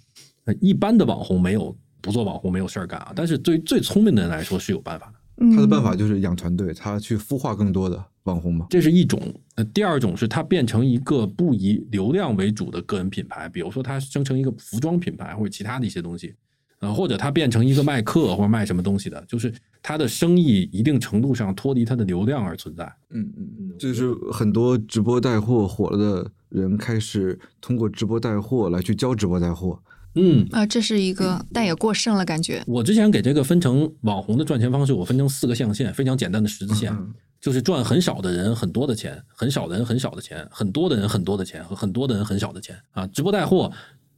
[0.60, 5.46] 一般的网红没有不做网红没有事儿干啊，但是对于最聪明的人来说是有办法的。
[5.56, 8.66] 他的办法就是养团队，他去孵化更多的网红嘛。
[8.68, 9.18] 这是一种。
[9.54, 16.34] 呃，第二种是他变成一个不以流量为主的个人品牌，比如说他生成一个服装品牌或者其他的一些东西。
[16.82, 22.84] 呃，或者他变成一个卖课或者卖什么东西的，就是他的生意一定程度上脱离他的流量而存在。
[23.10, 29.78] 嗯嗯嗯，就是很多直播带货火了的人开始通过直播带货来去教直播带货。
[30.16, 32.60] 嗯啊，这是一个，但也过剩了感觉。
[32.66, 36.92] 我之前给这个分成网红的赚钱方式，我分成四个象限，非常简单的十字线，
[37.40, 43.72] 就是赚很少的人很多的钱，很少的人很少的钱，很多的人很多的钱和很多的人很少的钱啊，直播带货。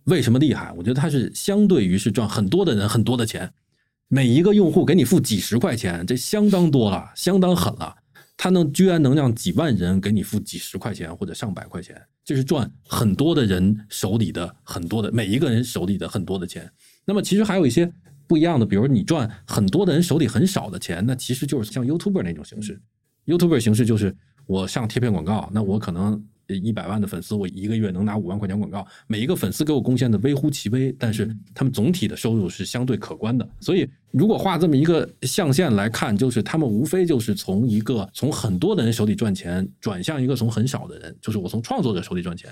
[0.05, 0.73] 为什么厉害？
[0.77, 3.51] 我觉得它是相对于是赚很多的人很多的钱，
[4.09, 7.97] 每一个用户给你付几十块钱，这相当多了，相当狠了。
[8.37, 16.71] 他能居然能让几万人给你付几十块钱或者上百块钱，这是赚很多的人手里的很多的每一个人手里的很多的钱。
[17.07, 17.91] 那么其实还有一些
[18.27, 22.79] 不一样的，比如你赚很多的人手里很少的钱，那其实就是像 YouTuber 那种形式。
[23.27, 24.15] YouTuber 形式就是
[24.47, 26.23] 我上贴片广告，那我可能。
[26.49, 33.49] 一百万的粉丝，我一个月能拿五万块钱广告，每一个粉丝给我贡献的微乎其微，但是他们总体的收入是相对可观的。
[33.61, 42.51] 所以，如果画这么一个象限来看，就是他们无非就是从一个从很多的人手里赚钱，转向一个从很少的人，就是我从创作者手里赚钱，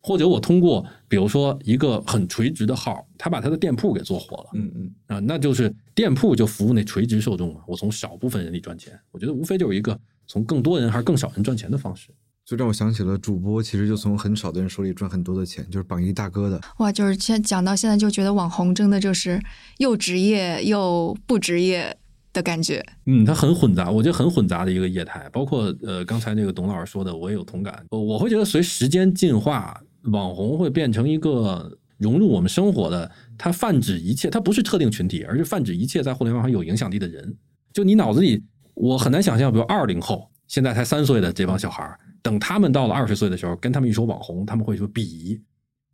[0.00, 12.08] 或者我通过比如说一个很垂直的号，他把他的店铺给做火了，嗯嗯啊，那就是店铺就服务那垂直受众嘛，我从少部分人里赚钱，我觉得无非就是一个从更多人还是更少人赚钱的方式。
[12.44, 16.60] 就让我想起了主播，其实就从很少的人手里赚很多的钱，就是榜一大哥的。
[16.78, 19.40] 哇，就是现讲到现在，就觉得网红真的就是
[19.78, 21.96] 又职业又不职业
[22.32, 22.84] 的感觉。
[23.06, 25.28] 嗯，它很混杂，我觉得很混杂的一个业态。
[25.32, 27.86] 包括呃，刚才那个董老师说的，我也有同感。
[27.90, 29.80] 我会觉得随时间进化，
[30.10, 37.36] 网红会变成一个融入我们生活的，它泛指一切，它不是特定群体，而是泛指一切在互联网上有影响力的人。
[37.72, 38.42] 就你脑子里，
[38.74, 41.98] 我很难想象，比如二零后现在才三岁的这帮小孩儿。
[42.22, 45.40] 等他们到了二十岁的时候，跟他们一说网红，他们会说鄙夷。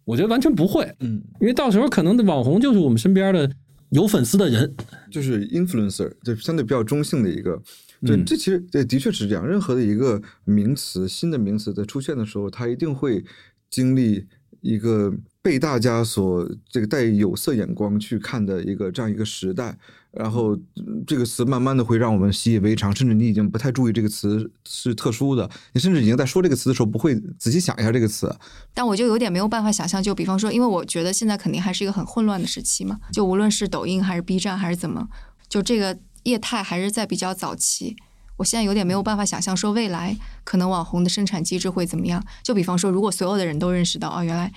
[0.05, 3.51] 我觉得完全不会，嗯，因为到时候可能的网红就是我们身边的
[3.91, 4.75] 有粉丝的人，
[5.11, 7.61] 就是 influencer，就相对比较中性的一个。
[8.07, 9.47] 对，这其实这的确是这样。
[9.47, 13.25] 任何的一个名词，新的名词在出现的时候，它一定会
[13.69, 14.25] 经历
[14.61, 15.13] 一个
[15.43, 19.77] 被大家所这个带有色眼光去看的一个这样一个时代。
[20.11, 20.59] 然后
[21.07, 28.35] 这个词慢慢的会让我们习以为常，甚至你已经不太注意这个词是特殊的，你甚至已经在说这个词的时候不会仔细想一下这个词。
[28.73, 35.07] 但我就有点没有办法想象，就比方说，因为我觉得现在肯定还是一个很混乱的时期嘛，就无论是抖音还是 B 站还是怎么，
[35.47, 37.95] 就这个业态还是在比较早期。
[38.39, 42.25] 我现在有点没有办法想象说未来可能网红的生产机制会怎么样。
[42.43, 44.51] 就比方说，如果所有的人都认识到，哦，原来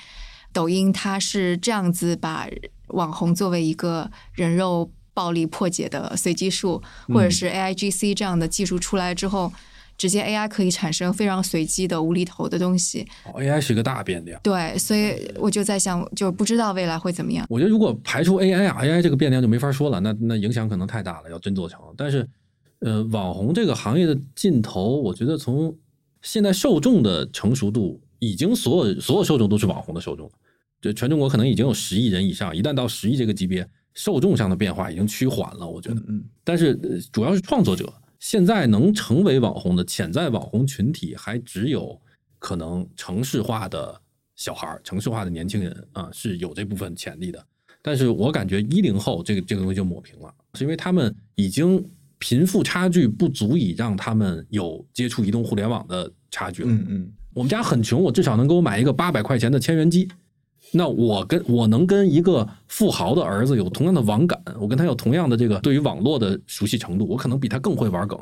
[0.54, 2.48] 抖音它是这样子把
[2.88, 4.90] 网红作为一个人肉。
[5.14, 9.52] 暴力破解的随机数，或者是 A I G C 这样的技术出来之后，
[9.98, 13.08] 直接 A I 可以产生非常随机的无厘头的东西。
[13.36, 14.40] A I 是一个大变量。
[14.42, 17.46] 对，所以我就在想，就不知道未来会怎么样。
[17.50, 21.80] 我觉得如果排除 A I 啊，A I 这个变量就没法说了，那那影响可能太大了，要真做成。
[21.96, 22.28] 但是，
[22.80, 25.76] 呃，网红这个行业的尽头，我觉得从
[26.22, 30.32] 现在受众的成熟度，已经所有所有受众都是网红的受众
[30.82, 33.68] 就全中国可能已经有十亿人以上，一旦到十亿这个级别。
[33.94, 36.02] 受众上的变化已经趋缓了，我觉得。
[36.08, 36.76] 嗯，但是
[37.12, 42.00] 主要是创作者现在能成为网红的潜在网红群体，还只有
[42.40, 44.00] 可能城市化的
[44.36, 47.44] 小孩儿、城市化的年轻人啊，是有这部分潜力的。
[47.82, 51.84] 但是我感觉一零后这个这个东西就抹平了，是因为他们已经
[52.20, 56.70] 贫富差距不足以让他们有接触移动互联网的差距了。
[56.72, 60.08] 嗯嗯，我们家很穷，我至少能给我买一个八百块钱的千元机。
[60.74, 68.18] 那我跟我能跟一个富豪的儿子有同样的网感，我跟他有同样的这个对于网络的熟悉程度，我可能比他更会玩梗。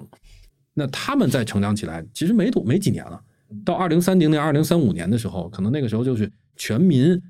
[0.74, 3.22] 那他们在成长起来，其实没多没几年了，
[3.64, 7.22] 到二零三零年、二零三五年的时候，可能那个时候就是全民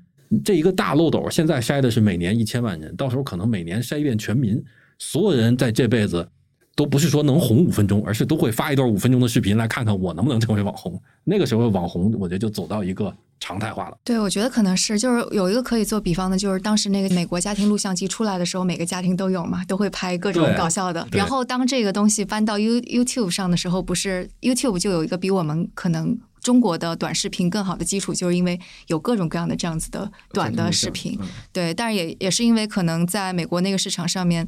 [0.44, 1.28] 这一个大漏斗。
[1.30, 4.62] 现在筛的是每年一千万人，到时候可能每年筛一遍全民，
[4.98, 6.26] 所有人在这辈子
[6.74, 10.98] 都不是说能红五分钟，而是都会发一段五分钟的视频来看看我能不能成为网红。
[11.24, 13.96] 那个时候网红，我觉得就走到一个常态化了。
[14.04, 21.08] 对，我觉得可能是，就是有一个可以做比方的，就是当时那个美国家庭录像机出来的时候，每个家庭都有嘛，都会拍各种搞笑的。
[21.10, 31.18] 然后当这个东西搬到 You YouTube 上的时候，不是 YouTube 就有一个比我们可能中国的短视频更好的基础，就是因为有各种各样的这样子的短的视频。
[31.20, 34.46] 嗯对，但是也也是因为可能在美国那个市场上面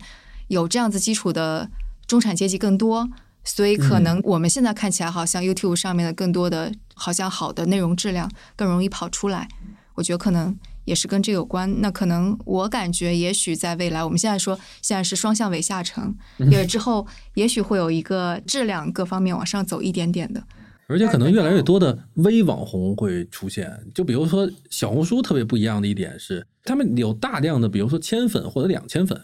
[0.48, 1.68] 有这样子基础的
[2.06, 3.08] 中产阶级更多，
[3.42, 6.72] 所以可能我们现在看起来好像 YouTube 上面的更多的
[7.02, 9.48] 好像好的内容质量更容易跑出来，
[9.96, 11.80] 我觉得可能也是跟这有关。
[11.80, 16.14] 那可能我感觉，也许在未来，我们现在说现在是双向尾下沉，
[16.48, 20.40] 也之后也许会有一个质量各方面往上走一点点的。
[20.86, 29.20] 而且可能越来越多的微网红会出现，就比如说小红书特别不一样的一点是，他们有大量的，比如说千粉或者两千粉，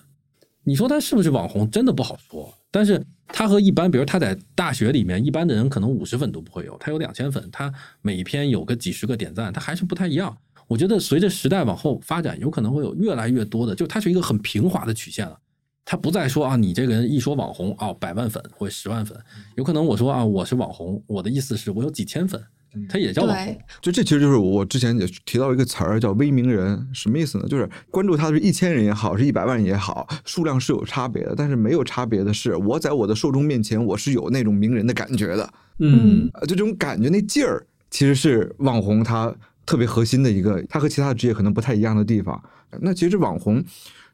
[0.64, 2.52] 你说他是不是网红，真的不好说。
[2.70, 7.72] 但是他和一般，比如他在大学里面，一般的人可能五十粉都不会有，他有两千粉，他
[8.02, 10.36] 每一篇有个几十个点赞，他还是不太一样。
[10.66, 15.38] 我觉得随着时代往后发展，有可能会有越来越多的，就它是一个很平滑的曲线了。
[15.84, 19.18] 他不再说啊，你这个人一说网红啊，百万粉或者十万粉，
[19.56, 22.42] 有可能我说啊，我是网红，我的意思是我有几千粉，
[22.88, 23.58] 他也叫网红。
[23.80, 27.46] 就这其实就是我之前也提到一个词儿叫微名人，什么意思呢？
[27.48, 42.42] 就是关注他的是一千人也好，是一百万人也好，数量是有差别的，但是没有差别的是，我在我的受众面前，我是有那种名人的感觉的，嗯，呃，就这种感觉那劲儿，其实是网红他特别核心的一个，他和其他的职业可能不太一样的地方。
[42.80, 43.64] 那其实网红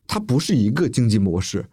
[0.07, 1.65] 它不是一个经济模式，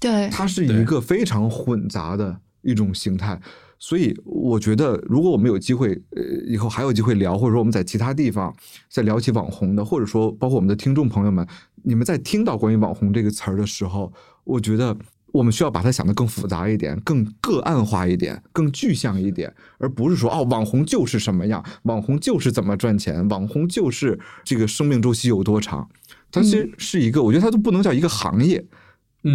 [0.00, 3.38] 对，它是一个非常混杂的一种形态。
[3.78, 8.54] 所以我觉得，如果我们有机会，呃，以后还有机会聊，或者说我们在其他地方
[8.88, 11.46] 再聊起网红的，或者说包括我们的听众朋友们，
[11.82, 14.12] 你们在听到关于网红这个词儿的时候，
[14.44, 14.96] 我觉得
[15.32, 25.86] 我们需要把它想得更复杂一点，更个案化一点，更具象一点，而不是说哦，网红就是什么样，网红就是怎么赚钱，网红就是这个生命周期有多长。
[26.32, 28.78] 它其实是一个，我觉得它都不能叫一个行业，嗯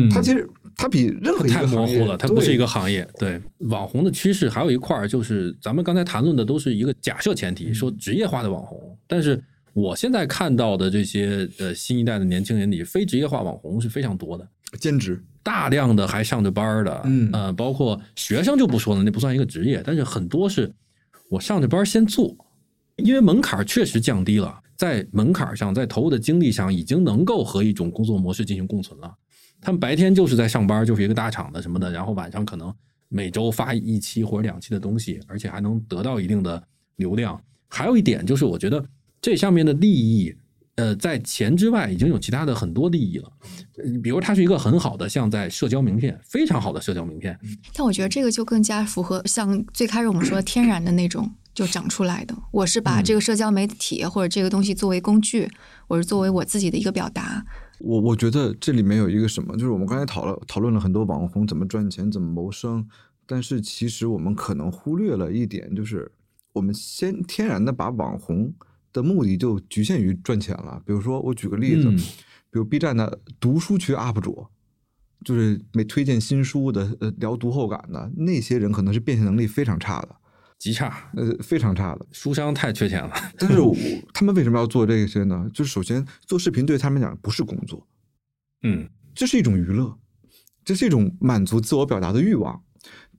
[0.09, 3.07] 它其实它比任何一个太模糊了，它不是一个行业。
[3.19, 3.39] 对
[3.69, 8.97] 网红的趋势还有一块儿就是，咱们刚才谈论的都是一个假设前提，说职业化的网红。
[9.07, 9.41] 但是
[9.73, 14.47] 我现在看到的这些呃新一代的年轻人里，非职业化网红是非常多的，
[14.79, 20.71] 兼职，大量的还上着班的，嗯呃，包括学生就不说了，那不算一个职业，但是很多是
[21.29, 22.35] 我上着班先做，
[22.97, 29.13] 因为门槛确实降低了，在门槛上，在投入的精力上，已经能够和一种工作模式进行共存了。
[29.61, 32.73] 他们白天就是在上班，就是一个大厂的什么的，然后晚上可能
[33.09, 36.61] 每周发一期或者两期的东西，而且还能得到一定的
[36.95, 37.39] 流量。
[37.69, 38.83] 还有一点就是，我觉得
[39.21, 40.35] 这上面的利益，
[40.75, 43.31] 呃，在钱之外已经有其他的很多利益了。
[44.01, 47.37] 比如它是一个很好的，像在社交名片，非常好的社交名片。
[47.73, 52.35] 但我觉得这个就更加符合像最开始我们说天然的那种就长出来的。
[52.51, 55.49] 我是把这个社交媒体或者这个东西作为工具，
[55.87, 57.45] 我是作为我自己的一个表达。
[57.83, 62.87] 我我觉得这里面有一个什么，就是我们刚才讨论讨论了很多网红怎么赚钱、怎么谋生，
[63.25, 66.11] 但是其实我们可能忽略了一点，就是
[66.53, 68.53] 我们先天然的把网红
[68.93, 70.81] 的目的就局限于赚钱了。
[70.85, 71.97] 比如说，我举个例子，嗯
[72.51, 74.45] 比如 B 站的读书区 UP 主，
[75.23, 80.15] 就是每推荐新书的、呃聊读后感的那些人，可能是变现能力非常差的，
[80.61, 82.05] 极差，呃非常差的。
[82.11, 83.11] 书商太缺钱了。
[83.35, 83.75] 但是我
[84.13, 85.49] 他们为什么要做这些呢？
[85.51, 87.87] 就是首先做视频对他们讲不是工作，
[88.61, 89.97] 嗯，这是一种娱乐，
[90.63, 92.61] 这是一种满足自我表达的欲望。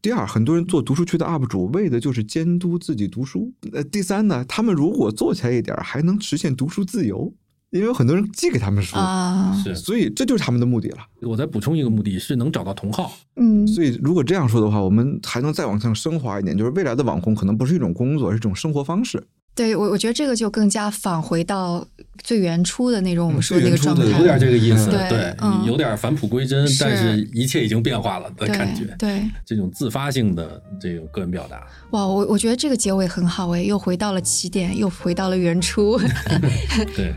[0.01, 3.53] 第二，很多人做读书区的 UP 主，为的就是监督自己读书。
[3.72, 7.34] 呃，第三呢，他们如果做起来一点，还能实现读书自由，
[7.73, 10.99] 因为有很多人寄给他们书，啊，是所以这就是他们的目的了。
[11.23, 13.12] 我再补充一个目的是能找到同好。
[13.37, 19.27] 嗯，所以如果这样说的话，我们还能再往上升华一点，就是未来的网红可能不是一种工作，是一种生活方式。
[19.55, 21.87] 对我我觉得这个就更加返回到
[22.23, 28.85] 最最原初的那种我们说的那个状态，有点这个意思，对对，嗯有点返璞归真，是但是一切已经变化了的感觉。
[28.99, 35.99] 对，这种自发性的这种个人表达，哇，我我觉得这个结尾很好哎，又回到了起点，又回到了原初。
[36.97, 37.12] 对，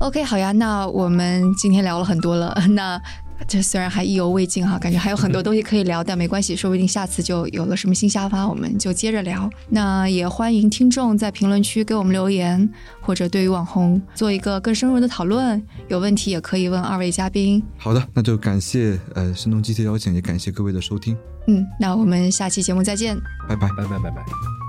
[0.00, 3.00] OK，好呀，那我们今天聊了很多了， 那。
[3.48, 9.48] 这虽然还意犹未尽哈，感觉还有很多东西可以聊，但没关系，说不定下次就有了什么新想法，我们就接着聊。
[9.70, 12.68] 那也欢迎听众在评论区给我们留言，
[13.00, 17.62] 或者对于网红做一个更深入的讨论，有问题也可以问二位嘉宾。
[17.78, 21.16] 好的，那就感谢呃声东击西的邀请，也感谢各位的收听，
[21.48, 23.16] 嗯，那我们下期节目再见。
[23.48, 23.66] 拜拜。
[23.68, 24.59] 拜拜拜拜。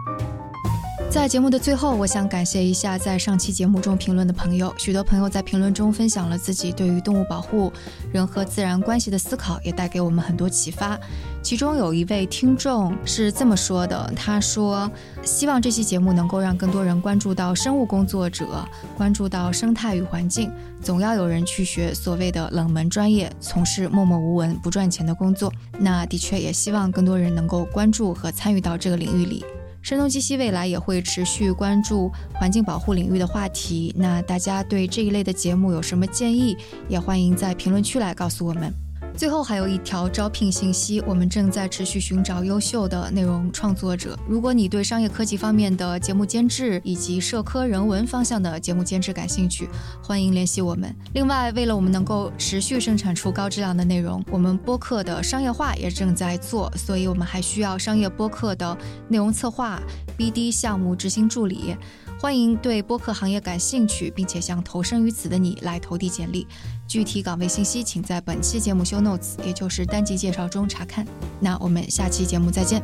[1.12, 4.74] 在节目的最后，我想感谢一下在上期节目中评论的朋友。
[4.78, 7.72] 许多朋友在评论中分享了自己对于动物保护、
[8.14, 10.98] 人和自然关系的思考，也带给我们很多启发。
[11.44, 14.90] 其中有一位听众是这么说的：“他说，
[15.22, 20.50] 希望这期节目能够让更多人关注到生物工作者，关注到生态与环境。
[20.82, 25.52] 总要有人去学所谓的冷门专业，从事默默无闻、不赚钱的工作。
[25.78, 29.44] 那的确也希望更多人能够关注和参与到这个领域里。”
[29.82, 33.94] 声东击西未来也会持续关注环境保护领域的话题。
[33.98, 36.56] 那大家对这一类的节目有什么建议，
[36.88, 38.91] 也欢迎在评论区来告诉我们。
[39.16, 44.18] 最后还有一条招聘信息，我们正在持续寻找优秀的内容创作者。
[44.28, 49.70] 如果你对商业科技方面的节目监制以及社科人文方向的节目监制感兴趣，
[50.02, 50.96] 欢迎联系我们。
[51.14, 58.76] 另外，为了我们能够持续生产出高质量的内容，我们播客的商业化也正在做，所以我们还需要商业播客的
[59.08, 59.80] 内容策划、
[60.18, 61.76] BD 项目执行助理。
[62.20, 66.46] 欢迎对播客行业感兴趣，并且想投身于此的你来投递简历。
[66.92, 71.08] 具体岗位信息请在本期节目 show notes，也就是单集介绍中查看。
[71.40, 72.84] 那我们下期节目再见。